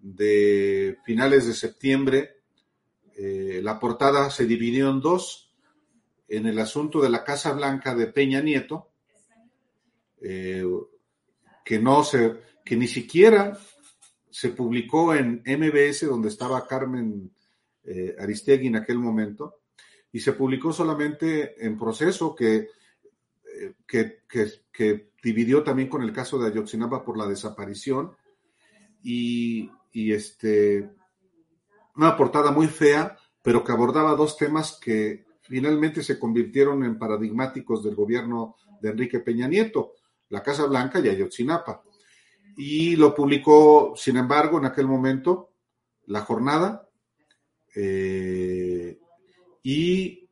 [0.00, 2.38] de finales de septiembre,
[3.16, 5.51] la portada se dividió en dos,
[6.32, 8.88] en el asunto de la Casa Blanca de Peña Nieto,
[10.22, 10.64] eh,
[11.62, 13.58] que no se, que ni siquiera
[14.30, 17.30] se publicó en MBS, donde estaba Carmen
[17.84, 19.60] eh, Aristegui en aquel momento,
[20.10, 22.68] y se publicó solamente en proceso que,
[23.60, 28.16] eh, que, que, dividió también con el caso de Ayotzinapa por la desaparición,
[29.02, 30.90] y, y este,
[31.94, 37.84] una portada muy fea, pero que abordaba dos temas que finalmente se convirtieron en paradigmáticos
[37.84, 39.92] del gobierno de Enrique Peña Nieto
[40.30, 41.82] la Casa Blanca y Ayotzinapa.
[42.56, 45.50] Y lo publicó, sin embargo, en aquel momento,
[46.06, 46.88] La Jornada,
[47.74, 48.98] eh,
[49.62, 50.26] y,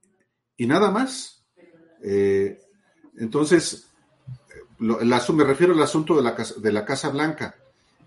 [0.59, 1.45] nada más.
[2.03, 2.59] Eh,
[3.19, 3.91] entonces,
[4.79, 7.55] me refiero al asunto de la, de la Casa Blanca.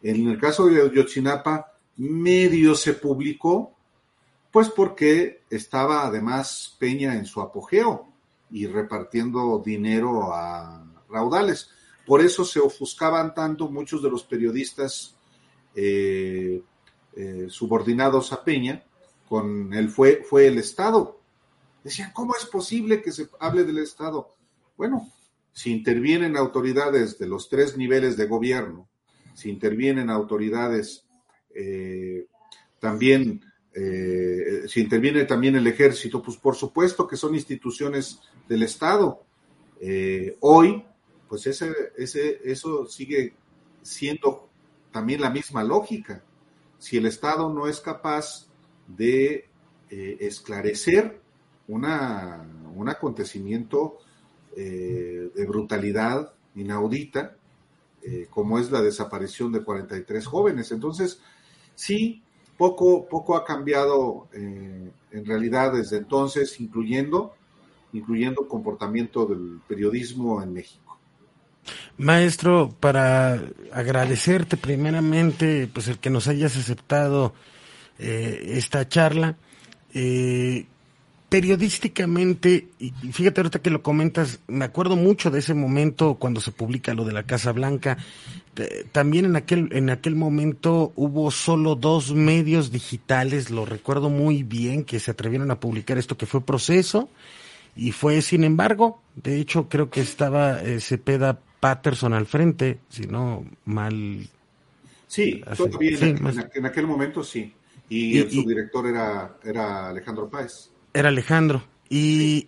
[0.01, 3.72] En el caso de Ayotzinapa, medio se publicó,
[4.53, 8.07] pues porque estaba además Peña en su apogeo
[8.51, 11.71] y repartiendo dinero a raudales.
[12.05, 15.15] Por eso se ofuscaban tanto muchos de los periodistas
[15.73, 16.61] eh,
[17.15, 18.83] eh, subordinados a Peña
[19.27, 21.19] con el fue, fue el Estado.
[21.83, 24.35] Decían, ¿cómo es posible que se hable del Estado?
[24.77, 25.11] Bueno,
[25.51, 28.87] si intervienen autoridades de los tres niveles de gobierno,
[29.33, 31.07] si intervienen autoridades
[31.55, 32.27] eh,
[32.79, 33.41] también,
[33.73, 39.23] si interviene también el ejército, pues por supuesto que son instituciones del Estado.
[40.41, 40.85] hoy
[41.33, 43.33] pues ese, ese, eso sigue
[43.81, 44.47] siendo
[44.91, 46.23] también la misma lógica.
[46.77, 48.45] Si el Estado no es capaz
[48.87, 49.49] de
[49.89, 51.19] eh, esclarecer
[51.67, 53.97] una, un acontecimiento
[54.55, 57.35] eh, de brutalidad inaudita,
[58.03, 60.71] eh, como es la desaparición de 43 jóvenes.
[60.71, 61.19] Entonces,
[61.73, 62.21] sí,
[62.57, 67.33] poco, poco ha cambiado en realidad desde entonces, incluyendo,
[67.93, 70.83] incluyendo comportamiento del periodismo en México.
[71.97, 73.39] Maestro, para
[73.71, 77.33] agradecerte primeramente, pues el que nos hayas aceptado
[77.99, 79.37] eh, esta charla,
[79.93, 80.65] eh,
[81.33, 86.51] periodísticamente, y fíjate ahorita que lo comentas, me acuerdo mucho de ese momento cuando se
[86.51, 87.97] publica lo de la Casa Blanca.
[88.55, 94.43] Eh, también en aquel, en aquel momento hubo solo dos medios digitales, lo recuerdo muy
[94.43, 97.09] bien, que se atrevieron a publicar esto que fue Proceso
[97.75, 99.01] y fue Sin embargo.
[99.15, 104.27] De hecho, creo que estaba Cepeda Patterson al frente, si no mal.
[105.07, 107.51] Sí, todavía en, aquel momento sí.
[107.89, 110.69] Y, el subdirector era, era Alejandro Páez.
[110.93, 111.63] Era Alejandro.
[111.89, 112.47] Y,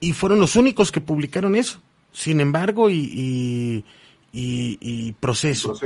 [0.00, 1.80] y fueron los únicos que publicaron eso.
[2.12, 3.84] Sin embargo, y,
[4.32, 5.78] y, proceso.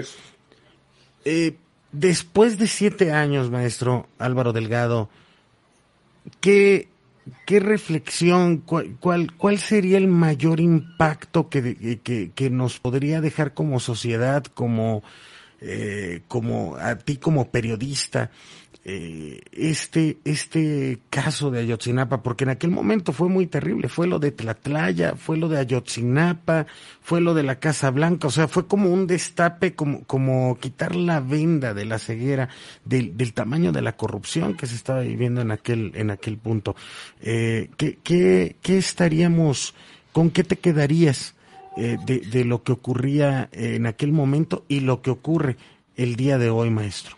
[1.25, 1.57] Eh,
[1.93, 5.09] después de siete años, maestro Álvaro Delgado,
[6.41, 6.89] ¿qué
[7.47, 8.97] ¿qué reflexión, cuál,
[9.37, 15.03] cuál, sería el mayor impacto que, que, que nos podría dejar como sociedad, como,
[15.61, 18.31] eh, como a ti como periodista,
[18.91, 24.19] eh, este, este caso de Ayotzinapa, porque en aquel momento fue muy terrible, fue lo
[24.19, 26.67] de Tlatlaya, fue lo de Ayotzinapa,
[27.03, 30.97] fue lo de la Casa Blanca, o sea, fue como un destape, como, como quitar
[30.97, 32.49] la venda de la ceguera,
[32.87, 36.75] del, del tamaño de la corrupción que se estaba viviendo en aquel, en aquel punto.
[37.21, 39.75] Eh, ¿qué, qué, qué estaríamos,
[40.13, 41.35] con qué te quedarías
[41.77, 45.59] eh, de, de lo que ocurría en aquel momento y lo que ocurre
[45.95, 47.18] el día de hoy, maestro?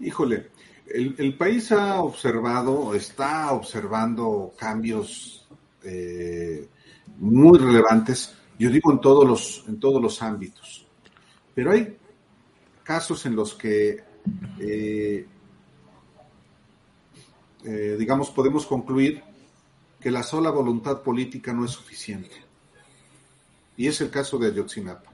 [0.00, 0.50] Híjole,
[0.86, 5.46] el, país ha observado, está observando cambios
[5.82, 6.68] eh,
[7.18, 10.86] muy relevantes, yo digo en todos los, en todos los ámbitos.
[11.54, 11.96] Pero hay
[12.82, 14.04] casos en los que,
[14.60, 15.26] eh,
[17.64, 19.22] eh, digamos, podemos concluir
[20.00, 22.36] que la sola voluntad política no es suficiente.
[23.76, 25.12] Y es el caso de Ayotzinapa.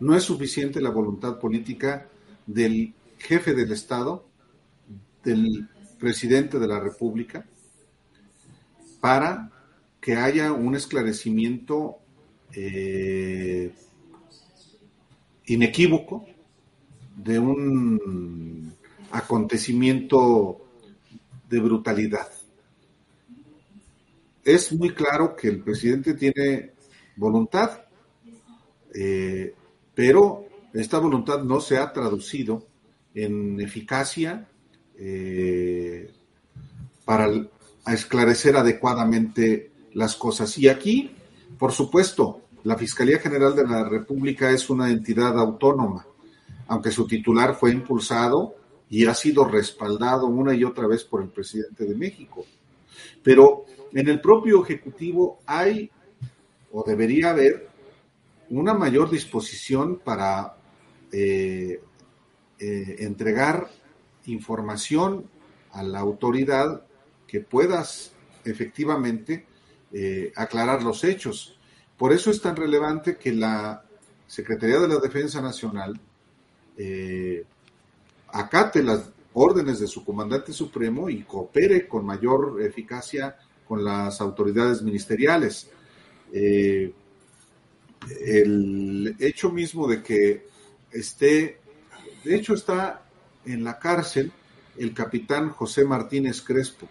[0.00, 2.08] No es suficiente la voluntad política
[2.46, 4.28] del jefe del Estado,
[5.24, 7.46] del presidente de la República,
[9.00, 9.50] para
[10.00, 11.96] que haya un esclarecimiento
[12.52, 13.72] eh,
[15.46, 16.26] inequívoco
[17.16, 18.74] de un
[19.10, 20.60] acontecimiento
[21.48, 22.28] de brutalidad.
[24.44, 26.72] Es muy claro que el presidente tiene
[27.16, 27.86] voluntad,
[28.94, 29.54] eh,
[29.94, 32.73] pero esta voluntad no se ha traducido
[33.14, 34.48] en eficacia
[34.98, 36.10] eh,
[37.04, 37.30] para
[37.86, 40.58] esclarecer adecuadamente las cosas.
[40.58, 41.12] Y aquí,
[41.58, 46.06] por supuesto, la Fiscalía General de la República es una entidad autónoma,
[46.66, 48.54] aunque su titular fue impulsado
[48.88, 52.44] y ha sido respaldado una y otra vez por el presidente de México.
[53.22, 55.90] Pero en el propio Ejecutivo hay
[56.72, 57.68] o debería haber
[58.50, 60.56] una mayor disposición para
[61.12, 61.80] eh,
[62.66, 63.68] eh, entregar
[64.24, 65.28] información
[65.72, 66.86] a la autoridad
[67.26, 69.44] que puedas efectivamente
[69.92, 71.58] eh, aclarar los hechos.
[71.98, 73.84] Por eso es tan relevante que la
[74.26, 76.00] Secretaría de la Defensa Nacional
[76.78, 77.44] eh,
[78.28, 83.36] acate las órdenes de su comandante supremo y coopere con mayor eficacia
[83.68, 85.68] con las autoridades ministeriales.
[86.32, 86.76] el
[89.18, 90.46] hecho mismo de que
[90.90, 91.63] esté
[92.24, 93.02] de hecho, está
[93.44, 94.32] en la cárcel
[94.76, 96.88] el capitán José Martínez Crespo,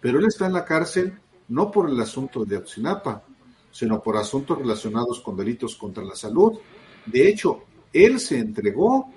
[0.00, 3.22] pero él está en la cárcel no por el asunto de Ayotzinapa,
[3.70, 6.58] sino por asuntos relacionados con delitos contra la salud.
[7.06, 9.12] De hecho, él se entregó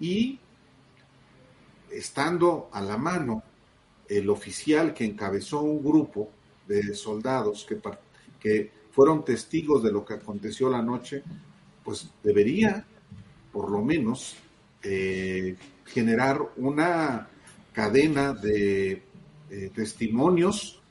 [0.00, 0.38] y
[1.90, 3.42] estando a la mano
[4.08, 6.30] el oficial que encabezó un grupo
[6.66, 7.80] de soldados que,
[8.40, 11.22] que fueron testigos de lo que aconteció la noche,
[11.82, 12.86] pues debería
[13.54, 14.34] por lo menos,
[14.82, 15.54] eh,
[15.86, 17.28] generar una
[17.72, 19.02] cadena de
[19.48, 20.82] eh, testimonios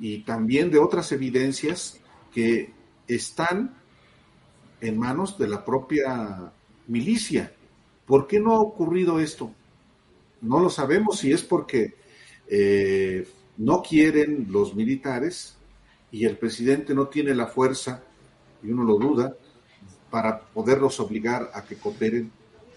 [0.00, 2.00] y también de otras evidencias
[2.34, 2.72] que
[3.06, 3.76] están
[4.80, 6.52] en manos de la propia
[6.88, 7.52] milicia.
[8.06, 9.52] ¿Por qué no ha ocurrido esto?
[10.40, 11.94] No lo sabemos si es porque
[12.48, 15.56] eh, no quieren los militares
[16.10, 18.02] y el presidente no tiene la fuerza,
[18.64, 19.36] y uno lo duda,
[20.10, 22.30] para poderlos obligar a que cooperen?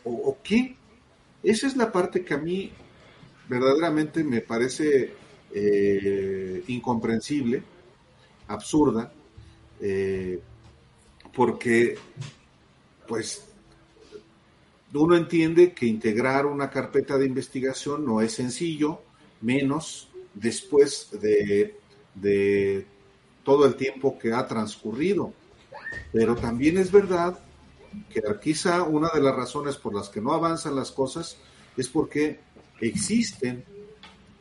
[0.05, 0.75] ¿O, qué?
[1.41, 2.71] Esa es la parte que a mí
[3.47, 5.13] verdaderamente me parece
[5.53, 7.63] eh, incomprensible,
[8.47, 9.11] absurda,
[9.79, 10.39] eh,
[11.33, 11.97] porque
[13.07, 13.45] pues
[14.93, 19.01] uno entiende que integrar una carpeta de investigación no es sencillo,
[19.41, 21.77] menos después de,
[22.13, 22.85] de
[23.43, 25.33] todo el tiempo que ha transcurrido.
[26.11, 27.39] Pero también es verdad
[28.09, 31.37] que quizá una de las razones por las que no avanzan las cosas
[31.77, 32.39] es porque
[32.79, 33.63] existen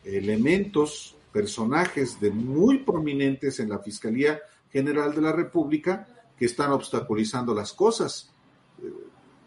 [0.05, 4.41] elementos, personajes de muy prominentes en la Fiscalía
[4.71, 6.07] General de la República
[6.39, 8.31] que están obstaculizando las cosas.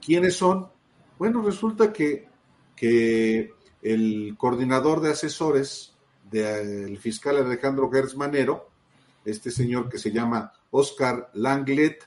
[0.03, 0.67] ¿Quiénes son?
[1.17, 2.27] Bueno, resulta que,
[2.75, 3.51] que
[3.81, 5.93] el coordinador de asesores
[6.31, 8.69] del fiscal Alejandro Gertz Manero,
[9.25, 12.03] este señor que se llama Oscar Langlet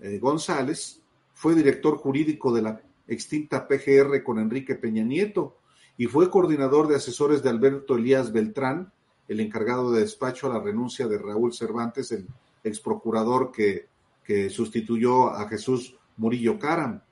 [0.00, 1.00] eh, González,
[1.34, 5.56] fue director jurídico de la extinta PGR con Enrique Peña Nieto
[5.96, 8.92] y fue coordinador de asesores de Alberto Elías Beltrán,
[9.28, 12.26] el encargado de despacho a la renuncia de Raúl Cervantes, el
[12.64, 13.88] ex procurador que,
[14.24, 17.02] que sustituyó a Jesús Murillo Caram.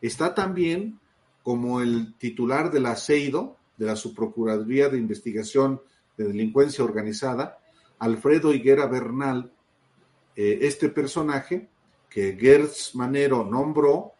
[0.00, 0.98] Está también
[1.42, 5.80] como el titular de la CEIDO, de la Subprocuraduría de Investigación
[6.16, 7.58] de delincuencia organizada,
[8.02, 9.52] Alfredo Higuera Bernal,
[10.34, 11.68] eh, este personaje
[12.10, 14.14] que Gertz Manero nombró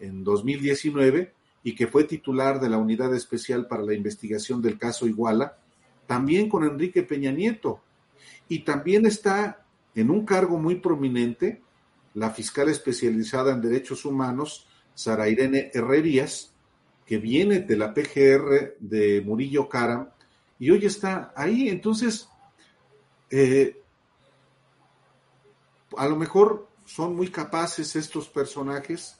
[0.00, 5.06] en 2019 y que fue titular de la Unidad Especial para la Investigación del caso
[5.06, 5.58] Iguala,
[6.06, 7.82] también con Enrique Peña Nieto.
[8.48, 9.62] Y también está
[9.94, 11.60] en un cargo muy prominente
[12.14, 16.54] la fiscal especializada en derechos humanos, Sara Irene Herrerías,
[17.04, 20.08] que viene de la PGR de Murillo Caram,
[20.58, 21.68] y hoy está ahí.
[21.68, 22.31] Entonces,
[23.34, 23.82] eh,
[25.96, 29.16] a lo mejor son muy capaces estos personajes,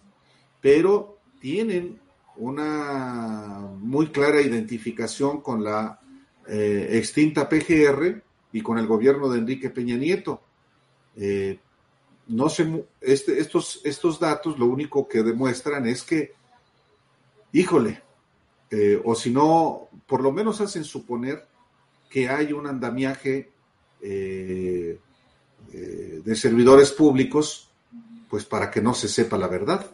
[0.60, 1.98] pero tienen
[2.36, 5.98] una muy clara identificación con la
[6.46, 10.42] eh, extinta PGR y con el gobierno de Enrique Peña Nieto.
[11.16, 11.58] Eh,
[12.26, 16.34] no sé, este, estos, estos datos lo único que demuestran es que,
[17.52, 18.02] híjole,
[19.04, 21.46] o si no, por lo menos hacen suponer
[22.08, 23.51] que hay un andamiaje
[24.02, 24.98] de
[26.34, 27.70] servidores públicos,
[28.28, 29.86] pues para que no se sepa la verdad.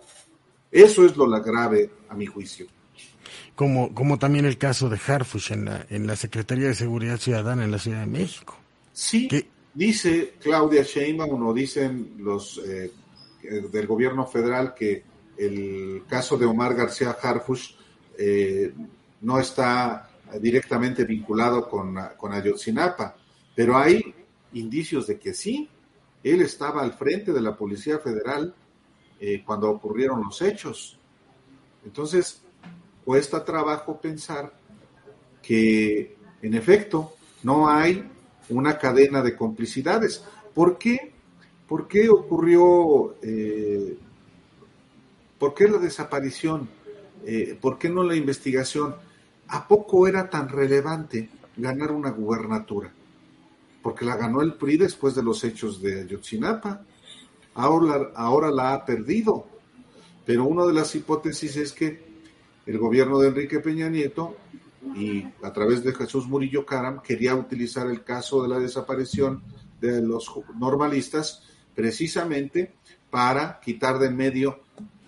[0.71, 2.67] Eso es lo la grave, a mi juicio.
[3.55, 7.65] Como, como también el caso de Harfush en la, en la Secretaría de Seguridad Ciudadana
[7.65, 8.57] en la Ciudad de México.
[8.93, 9.29] Sí,
[9.75, 12.93] dice Claudia Sheinbaum o dicen los eh,
[13.43, 15.03] del gobierno federal que
[15.37, 17.75] el caso de Omar García Harfush
[18.19, 18.73] eh,
[19.21, 23.17] no está directamente vinculado con, con Ayotzinapa,
[23.59, 24.15] pero hay
[24.53, 25.69] indicios de que sí.
[26.23, 28.55] Él estaba al frente de la Policía Federal
[29.19, 30.97] eh, cuando ocurrieron los hechos.
[31.85, 32.41] Entonces,
[33.05, 34.53] cuesta trabajo pensar
[35.43, 38.09] que, en efecto, no hay
[38.49, 40.23] una cadena de complicidades.
[40.55, 41.11] ¿Por qué?
[41.67, 43.99] ¿Por qué ocurrió, eh,
[45.37, 46.69] por qué la desaparición?
[47.27, 48.95] Eh, ¿Por qué no la investigación?
[49.49, 52.93] ¿A poco era tan relevante ganar una gubernatura?
[53.83, 56.85] Porque la ganó el PRI después de los hechos de Ayotzinapa
[57.59, 59.47] ahora, ahora la ha perdido.
[60.25, 62.07] Pero una de las hipótesis es que
[62.67, 64.37] el gobierno de Enrique Peña Nieto
[64.95, 69.43] y a través de Jesús Murillo Caram quería utilizar el caso de la desaparición
[69.81, 71.43] de los normalistas
[71.75, 72.75] precisamente
[73.11, 74.61] para quitar de en medio,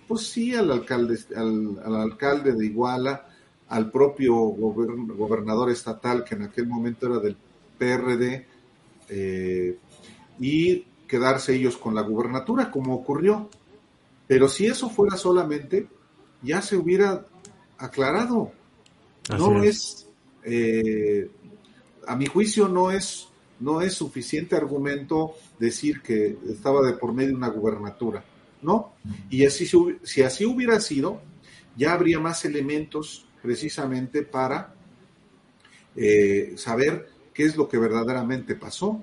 [0.07, 3.27] pues sí, al alcalde, al, alcalde de Iguala,
[3.69, 7.37] al propio gobernador estatal que en aquel momento era del
[7.77, 8.47] PRD,
[9.11, 9.77] eh,
[10.39, 13.49] y quedarse ellos con la gubernatura, como ocurrió.
[14.27, 15.87] Pero si eso fuera solamente,
[16.41, 17.25] ya se hubiera
[17.77, 18.53] aclarado.
[19.37, 20.07] no es,
[20.43, 21.29] eh,
[22.07, 23.27] a mi juicio, no es,
[23.59, 28.23] no es suficiente argumento decir que estaba de por medio una gubernatura.
[28.61, 28.93] No.
[29.29, 29.69] Y así,
[30.03, 31.21] si así hubiera sido,
[31.75, 34.73] ya habría más elementos precisamente para
[35.95, 39.01] eh, saber qué es lo que verdaderamente pasó.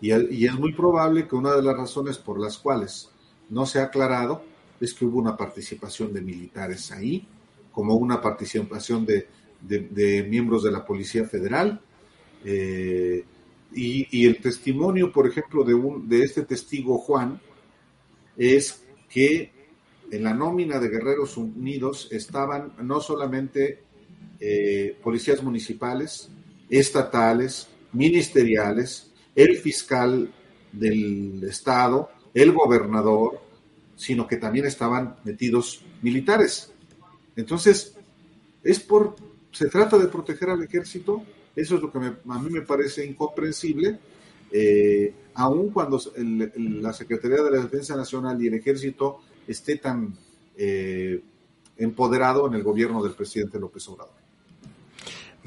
[0.00, 3.10] Y, es muy probable que una de las razones por las cuales
[3.50, 4.42] no se ha aclarado
[4.80, 7.26] es que hubo una participación de militares ahí,
[7.72, 11.80] como una participación de, miembros de la Policía Federal.
[12.44, 13.24] Eh,
[13.74, 17.40] y, el testimonio, por ejemplo, de, un, de este testigo Juan,
[18.36, 19.52] es que
[20.10, 23.82] en la nómina de Guerreros Unidos estaban no solamente
[24.40, 26.30] eh, policías municipales,
[26.70, 30.32] estatales, ministeriales, el fiscal
[30.72, 33.40] del Estado, el gobernador,
[33.96, 36.72] sino que también estaban metidos militares.
[37.36, 37.96] Entonces,
[38.62, 39.16] es por,
[39.52, 41.22] se trata de proteger al ejército,
[41.54, 43.98] eso es lo que a mí me parece incomprensible,
[44.50, 50.14] eh, aun cuando la Secretaría de la Defensa Nacional y el ejército esté tan
[50.56, 51.20] eh,
[51.76, 54.17] empoderado en el gobierno del presidente López Obrador.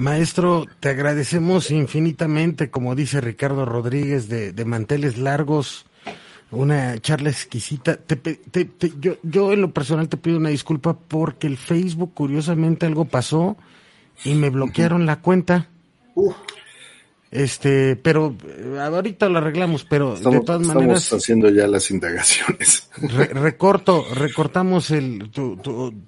[0.01, 5.85] Maestro, te agradecemos infinitamente, como dice Ricardo Rodríguez, de, manteles largos,
[6.49, 7.99] una charla exquisita.
[8.99, 13.57] yo, yo en lo personal te pido una disculpa porque el Facebook, curiosamente, algo pasó
[14.25, 15.69] y me bloquearon la cuenta.
[17.31, 21.03] Este, pero eh, ahorita lo arreglamos, pero de todas maneras.
[21.03, 22.89] Estamos haciendo ya las indagaciones.
[23.31, 25.31] recorto, recortamos el,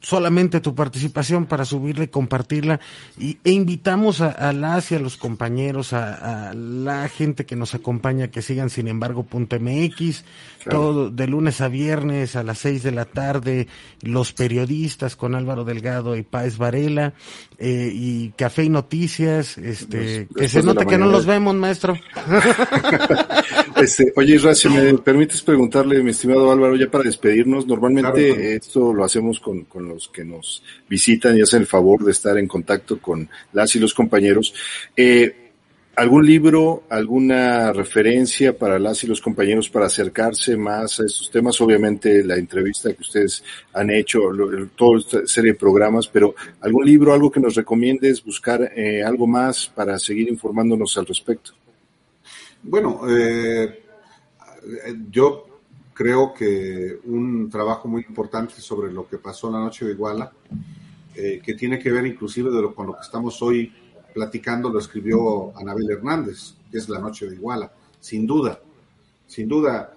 [0.01, 2.81] solamente tu participación para subirla y compartirla.
[3.17, 7.73] Y, e invitamos a, a las y a los compañeros, a, la gente que nos
[7.73, 10.25] acompaña, que sigan sin embargo punto MX,
[10.69, 13.67] todo de lunes a viernes a las seis de la tarde,
[14.01, 17.13] los periodistas con Álvaro Delgado y Páez Varela,
[17.57, 21.97] eh, y Café y Noticias, este, que se nota que no los vemos, maestro.
[23.77, 28.93] este, oye, Israel, si me permites preguntarle, mi estimado Álvaro, ya para despedirnos, normalmente esto
[28.93, 32.47] lo hacemos con, con, los que nos visitan y hacen el favor de estar en
[32.47, 34.53] contacto con las y los compañeros.
[34.95, 35.42] Eh,
[35.95, 41.61] ¿Algún libro, alguna referencia para las y los compañeros para acercarse más a estos temas?
[41.61, 44.19] Obviamente la entrevista que ustedes han hecho,
[44.75, 49.27] toda esta serie de programas, pero algún libro, algo que nos recomiendes, buscar eh, algo
[49.27, 51.51] más para seguir informándonos al respecto.
[52.63, 53.83] Bueno, eh,
[55.11, 55.45] yo
[55.93, 60.31] creo que un trabajo muy importante sobre lo que pasó la noche de Iguala,
[61.15, 63.71] eh, que tiene que ver inclusive de lo, con lo que estamos hoy
[64.13, 68.59] platicando lo escribió Anabel Hernández, que es La Noche de Iguala, sin duda,
[69.27, 69.95] sin duda.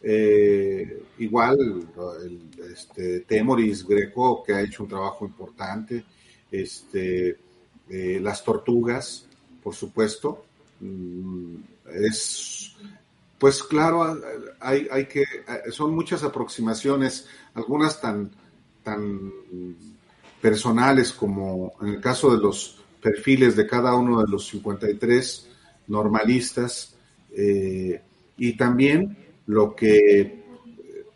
[0.00, 1.88] Eh, igual
[2.72, 6.04] este, Temoris Greco, que ha hecho un trabajo importante,
[6.50, 7.36] este,
[7.88, 9.26] eh, Las Tortugas,
[9.62, 10.44] por supuesto,
[10.80, 11.56] mm,
[11.94, 12.76] es,
[13.38, 14.20] pues claro,
[14.60, 15.24] hay, hay que,
[15.70, 18.30] son muchas aproximaciones, algunas tan,
[18.82, 19.32] tan
[20.40, 25.48] personales como en el caso de los perfiles de cada uno de los 53
[25.88, 26.96] normalistas
[27.34, 28.00] eh,
[28.36, 30.44] y también lo que,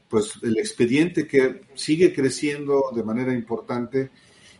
[0.08, 4.10] pues el expediente que sigue creciendo de manera importante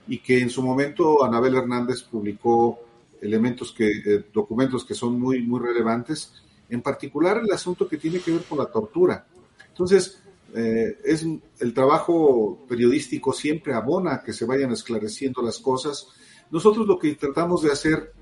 [0.09, 2.81] y que en su momento Anabel Hernández publicó
[3.21, 6.33] elementos que, eh, documentos que son muy, muy relevantes,
[6.69, 9.27] en particular el asunto que tiene que ver con la tortura.
[9.69, 10.21] Entonces,
[10.55, 11.25] eh, es
[11.61, 16.09] el trabajo periodístico siempre abona que se vayan esclareciendo las cosas
[16.53, 18.13] nosotros lo que tratamos de hacer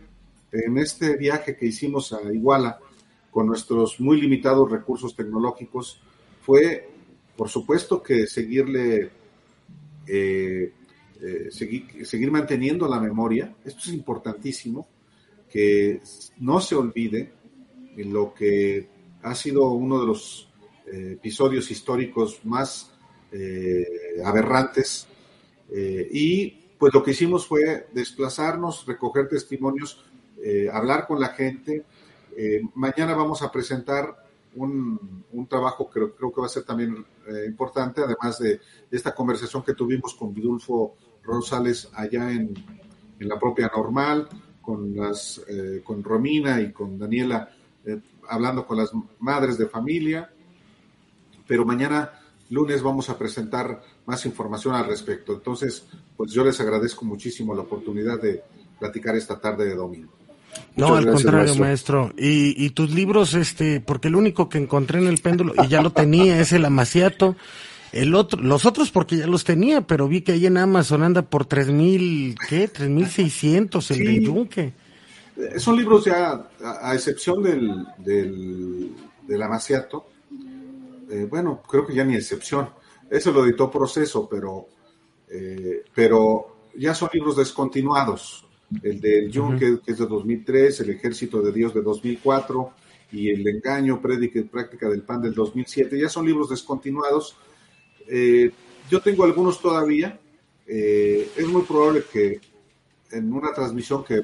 [0.53, 2.79] en este viaje que hicimos a Iguala,
[3.31, 6.01] con nuestros muy limitados recursos tecnológicos,
[6.41, 6.89] fue,
[7.37, 9.11] por supuesto, que seguirle,
[10.07, 10.73] eh,
[11.21, 13.53] eh, seguir, seguir manteniendo la memoria.
[13.65, 14.87] Esto es importantísimo,
[15.51, 16.01] que
[16.39, 17.33] no se olvide
[17.97, 18.89] lo que
[19.23, 20.49] ha sido uno de los
[20.87, 22.93] eh, episodios históricos más
[24.25, 25.07] aberrantes
[26.13, 30.03] y pues lo que hicimos fue desplazarnos, recoger testimonios,
[30.43, 31.85] eh, hablar con la gente.
[32.35, 34.17] Eh, mañana vamos a presentar
[34.55, 34.99] un,
[35.47, 38.61] trabajo que creo, que va a ser también eh, importante, además de,
[38.91, 42.55] esta conversación que tuvimos con Vidulfo Rosales allá en,
[43.19, 44.27] la propia Normal,
[44.63, 45.43] con, las,
[45.85, 47.51] con Romina y con Daniela,
[48.27, 50.33] hablando con las madres de familia.
[51.47, 52.20] Pero mañana
[52.51, 55.33] lunes vamos a presentar más información al respecto.
[55.33, 55.87] Entonces,
[56.17, 58.43] pues yo les agradezco muchísimo la oportunidad de
[58.79, 60.13] platicar esta tarde de domingo.
[60.77, 62.13] No, al contrario, maestro.
[62.17, 65.81] Y, y, tus libros, este, porque el único que encontré en el péndulo, y ya
[65.81, 67.37] lo tenía, es el Amaciato.
[67.93, 71.23] El otro, los otros porque ya los tenía, pero vi que ahí en Amazon anda
[71.23, 72.69] por tres mil, ¿qué?
[72.69, 74.73] Tres mil seiscientos, el de Yunque.
[75.37, 78.93] Eh, son libros ya, a, excepción del, del,
[79.27, 80.07] del Amaciato,
[81.11, 82.71] eh, bueno, creo que ya ni excepción.
[83.11, 84.67] Eso lo editó Proceso, pero,
[85.29, 88.47] eh, pero ya son libros descontinuados.
[88.83, 92.71] El del Yunque, que es de 2003, El Ejército de Dios de 2004
[93.13, 97.37] y El Engaño, Prédica y Práctica del Pan del 2007, ya son libros descontinuados.
[98.07, 98.53] Eh,
[98.89, 100.21] yo tengo algunos todavía.
[100.67, 102.41] es muy probable que
[103.11, 104.21] en una transmisión que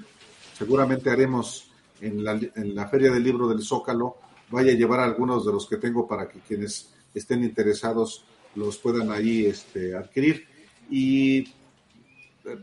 [0.56, 4.16] seguramente haremos en la, en la Feria del Libro del Zócalo,
[4.50, 8.24] vaya a llevar algunos de los que tengo para que quienes estén interesados
[8.54, 10.46] los puedan ahí este, adquirir.
[10.90, 12.58] Y eh,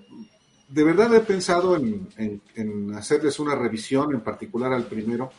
[0.69, 5.31] de verdad he pensado en, hacerles una revisión, en particular al primero,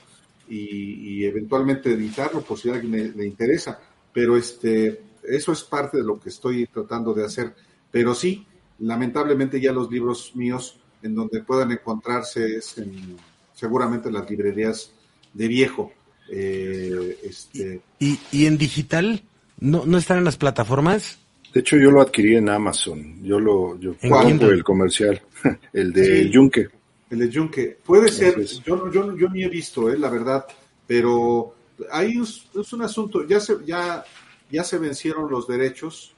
[0.48, 3.80] y, eventualmente editarlo por si a alguien le, interesa.
[4.12, 7.54] Pero este, eso es parte de lo que estoy tratando de hacer.
[7.90, 8.46] Pero sí,
[8.80, 13.16] lamentablemente ya los libros míos en donde puedan encontrarse es en,
[13.52, 14.92] seguramente en las librerías
[15.32, 15.92] de viejo.
[16.30, 17.80] Eh, este...
[17.98, 19.22] ¿Y, ¿Y en digital?
[19.60, 21.18] ¿No, ¿No están en las plataformas?
[21.54, 23.22] De hecho, yo lo adquirí en Amazon.
[23.22, 25.22] Yo lo yo el comercial,
[25.72, 26.68] el de Yunque.
[27.10, 27.78] El de Yunque.
[27.84, 30.44] Puede ser, yo, yo, yo ni he visto, eh, la verdad,
[30.84, 31.54] pero
[31.92, 34.04] ahí es, un asunto, ya se, ya,
[34.50, 36.14] ya se vencieron los derechos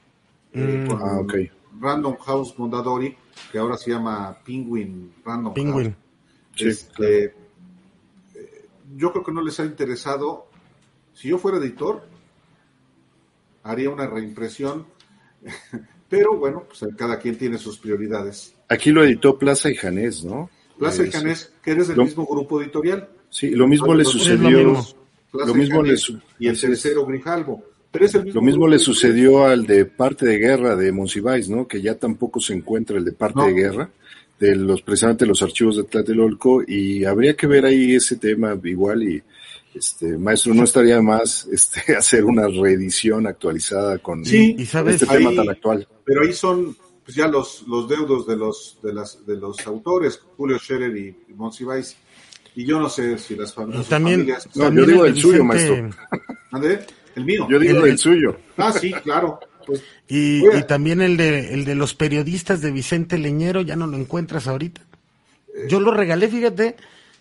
[0.53, 0.91] eh, mm.
[0.93, 1.21] ah,
[1.79, 3.15] Random House Mondadori,
[3.51, 5.95] que ahora se llama Penguin Random Penguin.
[6.57, 7.35] Este,
[8.95, 10.47] yo creo que no les ha interesado.
[11.13, 12.03] Si yo fuera editor,
[13.63, 14.85] haría una reimpresión,
[16.09, 18.53] pero bueno, pues cada quien tiene sus prioridades.
[18.69, 20.49] Aquí lo editó Plaza y Janés, ¿no?
[20.77, 23.09] Plaza y Janés, que eres del mismo grupo editorial.
[23.29, 24.85] Sí, lo mismo le sucedió.
[25.33, 25.95] Lo mismo, le
[26.39, 27.63] y el tercero Grijalvo.
[27.91, 31.49] Pero es el mismo lo mismo le sucedió al de parte de guerra de Monsiváis,
[31.49, 31.67] ¿no?
[31.67, 33.89] Que ya tampoco se encuentra el de parte de guerra
[34.39, 39.03] de los precisamente los archivos de Tlatelolco y habría que ver ahí ese tema igual
[39.03, 39.23] y
[39.73, 45.87] este maestro no estaría más este hacer una reedición actualizada con este tema tan actual
[46.03, 50.19] pero ahí son pues ya los los deudos de los de las de los autores
[50.35, 51.95] Julio Scherer y, Monsiváis
[52.55, 53.87] Y yo no sé si las familias...
[53.87, 55.89] También, familias No, yo digo el suyo, maestro.
[56.51, 56.79] ¿Ande?
[57.15, 57.47] El mío.
[57.49, 58.35] Yo digo El- el suyo.
[58.57, 59.39] Ah, sí, claro.
[59.67, 63.97] Pues, Y, también el de, el de los periodistas de Vicente Leñero, ya no lo
[63.97, 64.81] encuentras ahorita.
[65.67, 66.77] Yo lo regalé, fíjate,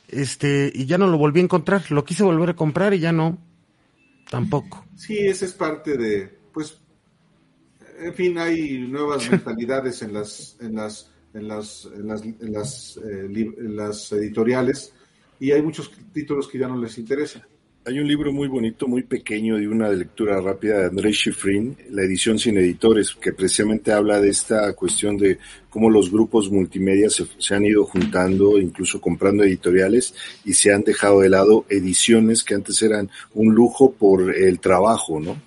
[0.08, 1.90] este, y ya no lo volví a encontrar.
[1.90, 3.36] Lo quise volver a comprar y ya no.
[4.30, 4.84] Tampoco.
[4.96, 6.78] sí, esa es parte de, pues,
[8.00, 12.96] en fin, hay nuevas mentalidades en las, en las, en las, en las, en las,
[12.96, 14.92] eh, en las editoriales
[15.38, 17.42] y hay muchos títulos que ya no les interesan.
[17.88, 22.02] Hay un libro muy bonito, muy pequeño, de una lectura rápida de Andrés Schifrin, la
[22.02, 25.38] edición sin editores, que precisamente habla de esta cuestión de
[25.70, 30.14] cómo los grupos multimedia se, se han ido juntando, incluso comprando editoriales,
[30.44, 35.20] y se han dejado de lado ediciones que antes eran un lujo por el trabajo,
[35.20, 35.40] ¿no?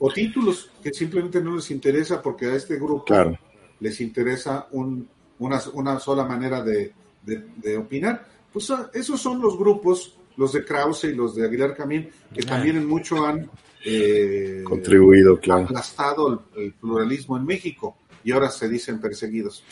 [0.00, 3.38] O títulos que simplemente no les interesa porque a este grupo Claro.
[3.78, 5.06] les interesa un,
[5.38, 6.92] una, una sola manera de,
[7.24, 8.26] de- de opinar.
[8.52, 12.42] Pues ah, esos son los grupos, los de Krause y los de Aguilar Camín, que
[12.42, 13.48] también en mucho han
[13.84, 15.64] eh, Contribuido, claro.
[15.64, 19.62] aplastado el, el pluralismo en México y ahora se dicen perseguidos.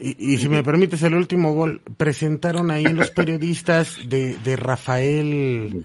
[0.00, 5.84] Y, y si me permites el último gol, presentaron ahí los periodistas de, de Rafael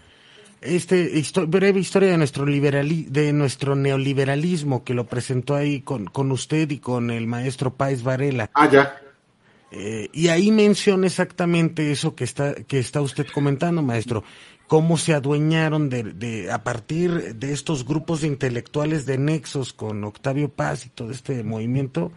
[0.61, 6.05] este histo- breve historia de nuestro liberali de nuestro neoliberalismo que lo presentó ahí con,
[6.05, 8.49] con usted y con el maestro Páez Varela.
[8.55, 8.99] Ah, ya.
[9.71, 14.23] Eh, y ahí menciona exactamente eso que está, que está usted comentando, maestro.
[14.67, 20.03] Cómo se adueñaron de, de, a partir de estos grupos de intelectuales de nexos con
[20.03, 22.11] Octavio Paz y todo este movimiento.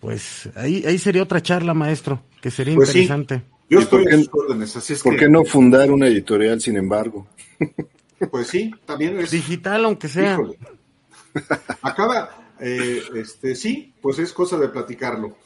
[0.00, 3.02] Pues ahí, ahí sería otra charla, maestro, que sería Pues sí.
[3.02, 3.42] interesante.
[3.70, 5.90] Yo ¿Y estoy por qué- a sus órdenes, así es ¿Por que, qué no fundar
[5.90, 7.26] una editorial, sin embargo?
[8.30, 9.30] pues sí, también es...
[9.30, 10.34] Digital, aunque sea.
[10.34, 10.58] Híjole.
[11.82, 12.30] Acaba,
[12.60, 15.36] eh, este, sí, pues es cosa de platicarlo.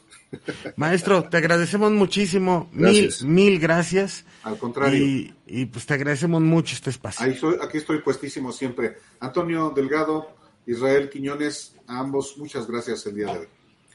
[0.77, 2.69] Maestro, te agradecemos muchísimo.
[2.73, 3.23] Gracias.
[3.23, 4.25] Mil, mil gracias.
[4.43, 5.05] Al contrario.
[5.05, 7.25] Y, y pues te agradecemos mucho este espacio.
[7.25, 8.99] Ahí soy, aquí estoy puestísimo siempre.
[9.21, 13.39] Antonio Delgado, Israel Quiñones, a ambos muchas gracias el día de hoy.
[13.39, 13.49] Al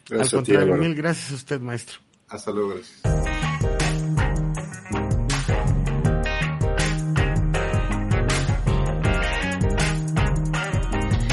[0.09, 1.99] Gracias a ti, contrario, mil gracias a usted, maestro.
[2.27, 3.01] Hasta luego, gracias.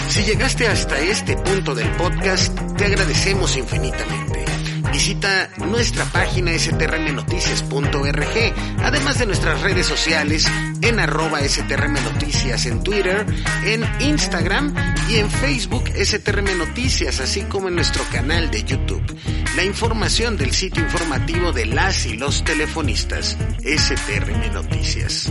[0.09, 4.20] Si llegaste hasta este punto del podcast, te agradecemos infinitamente.
[4.93, 10.47] Visita nuestra página strmnoticias.org, además de nuestras redes sociales
[10.83, 13.25] en arroba strmnoticias en Twitter,
[13.65, 14.75] en Instagram
[15.09, 19.17] y en Facebook STRM Noticias, así como en nuestro canal de YouTube.
[19.57, 25.31] La información del sitio informativo de las y los telefonistas STRM Noticias.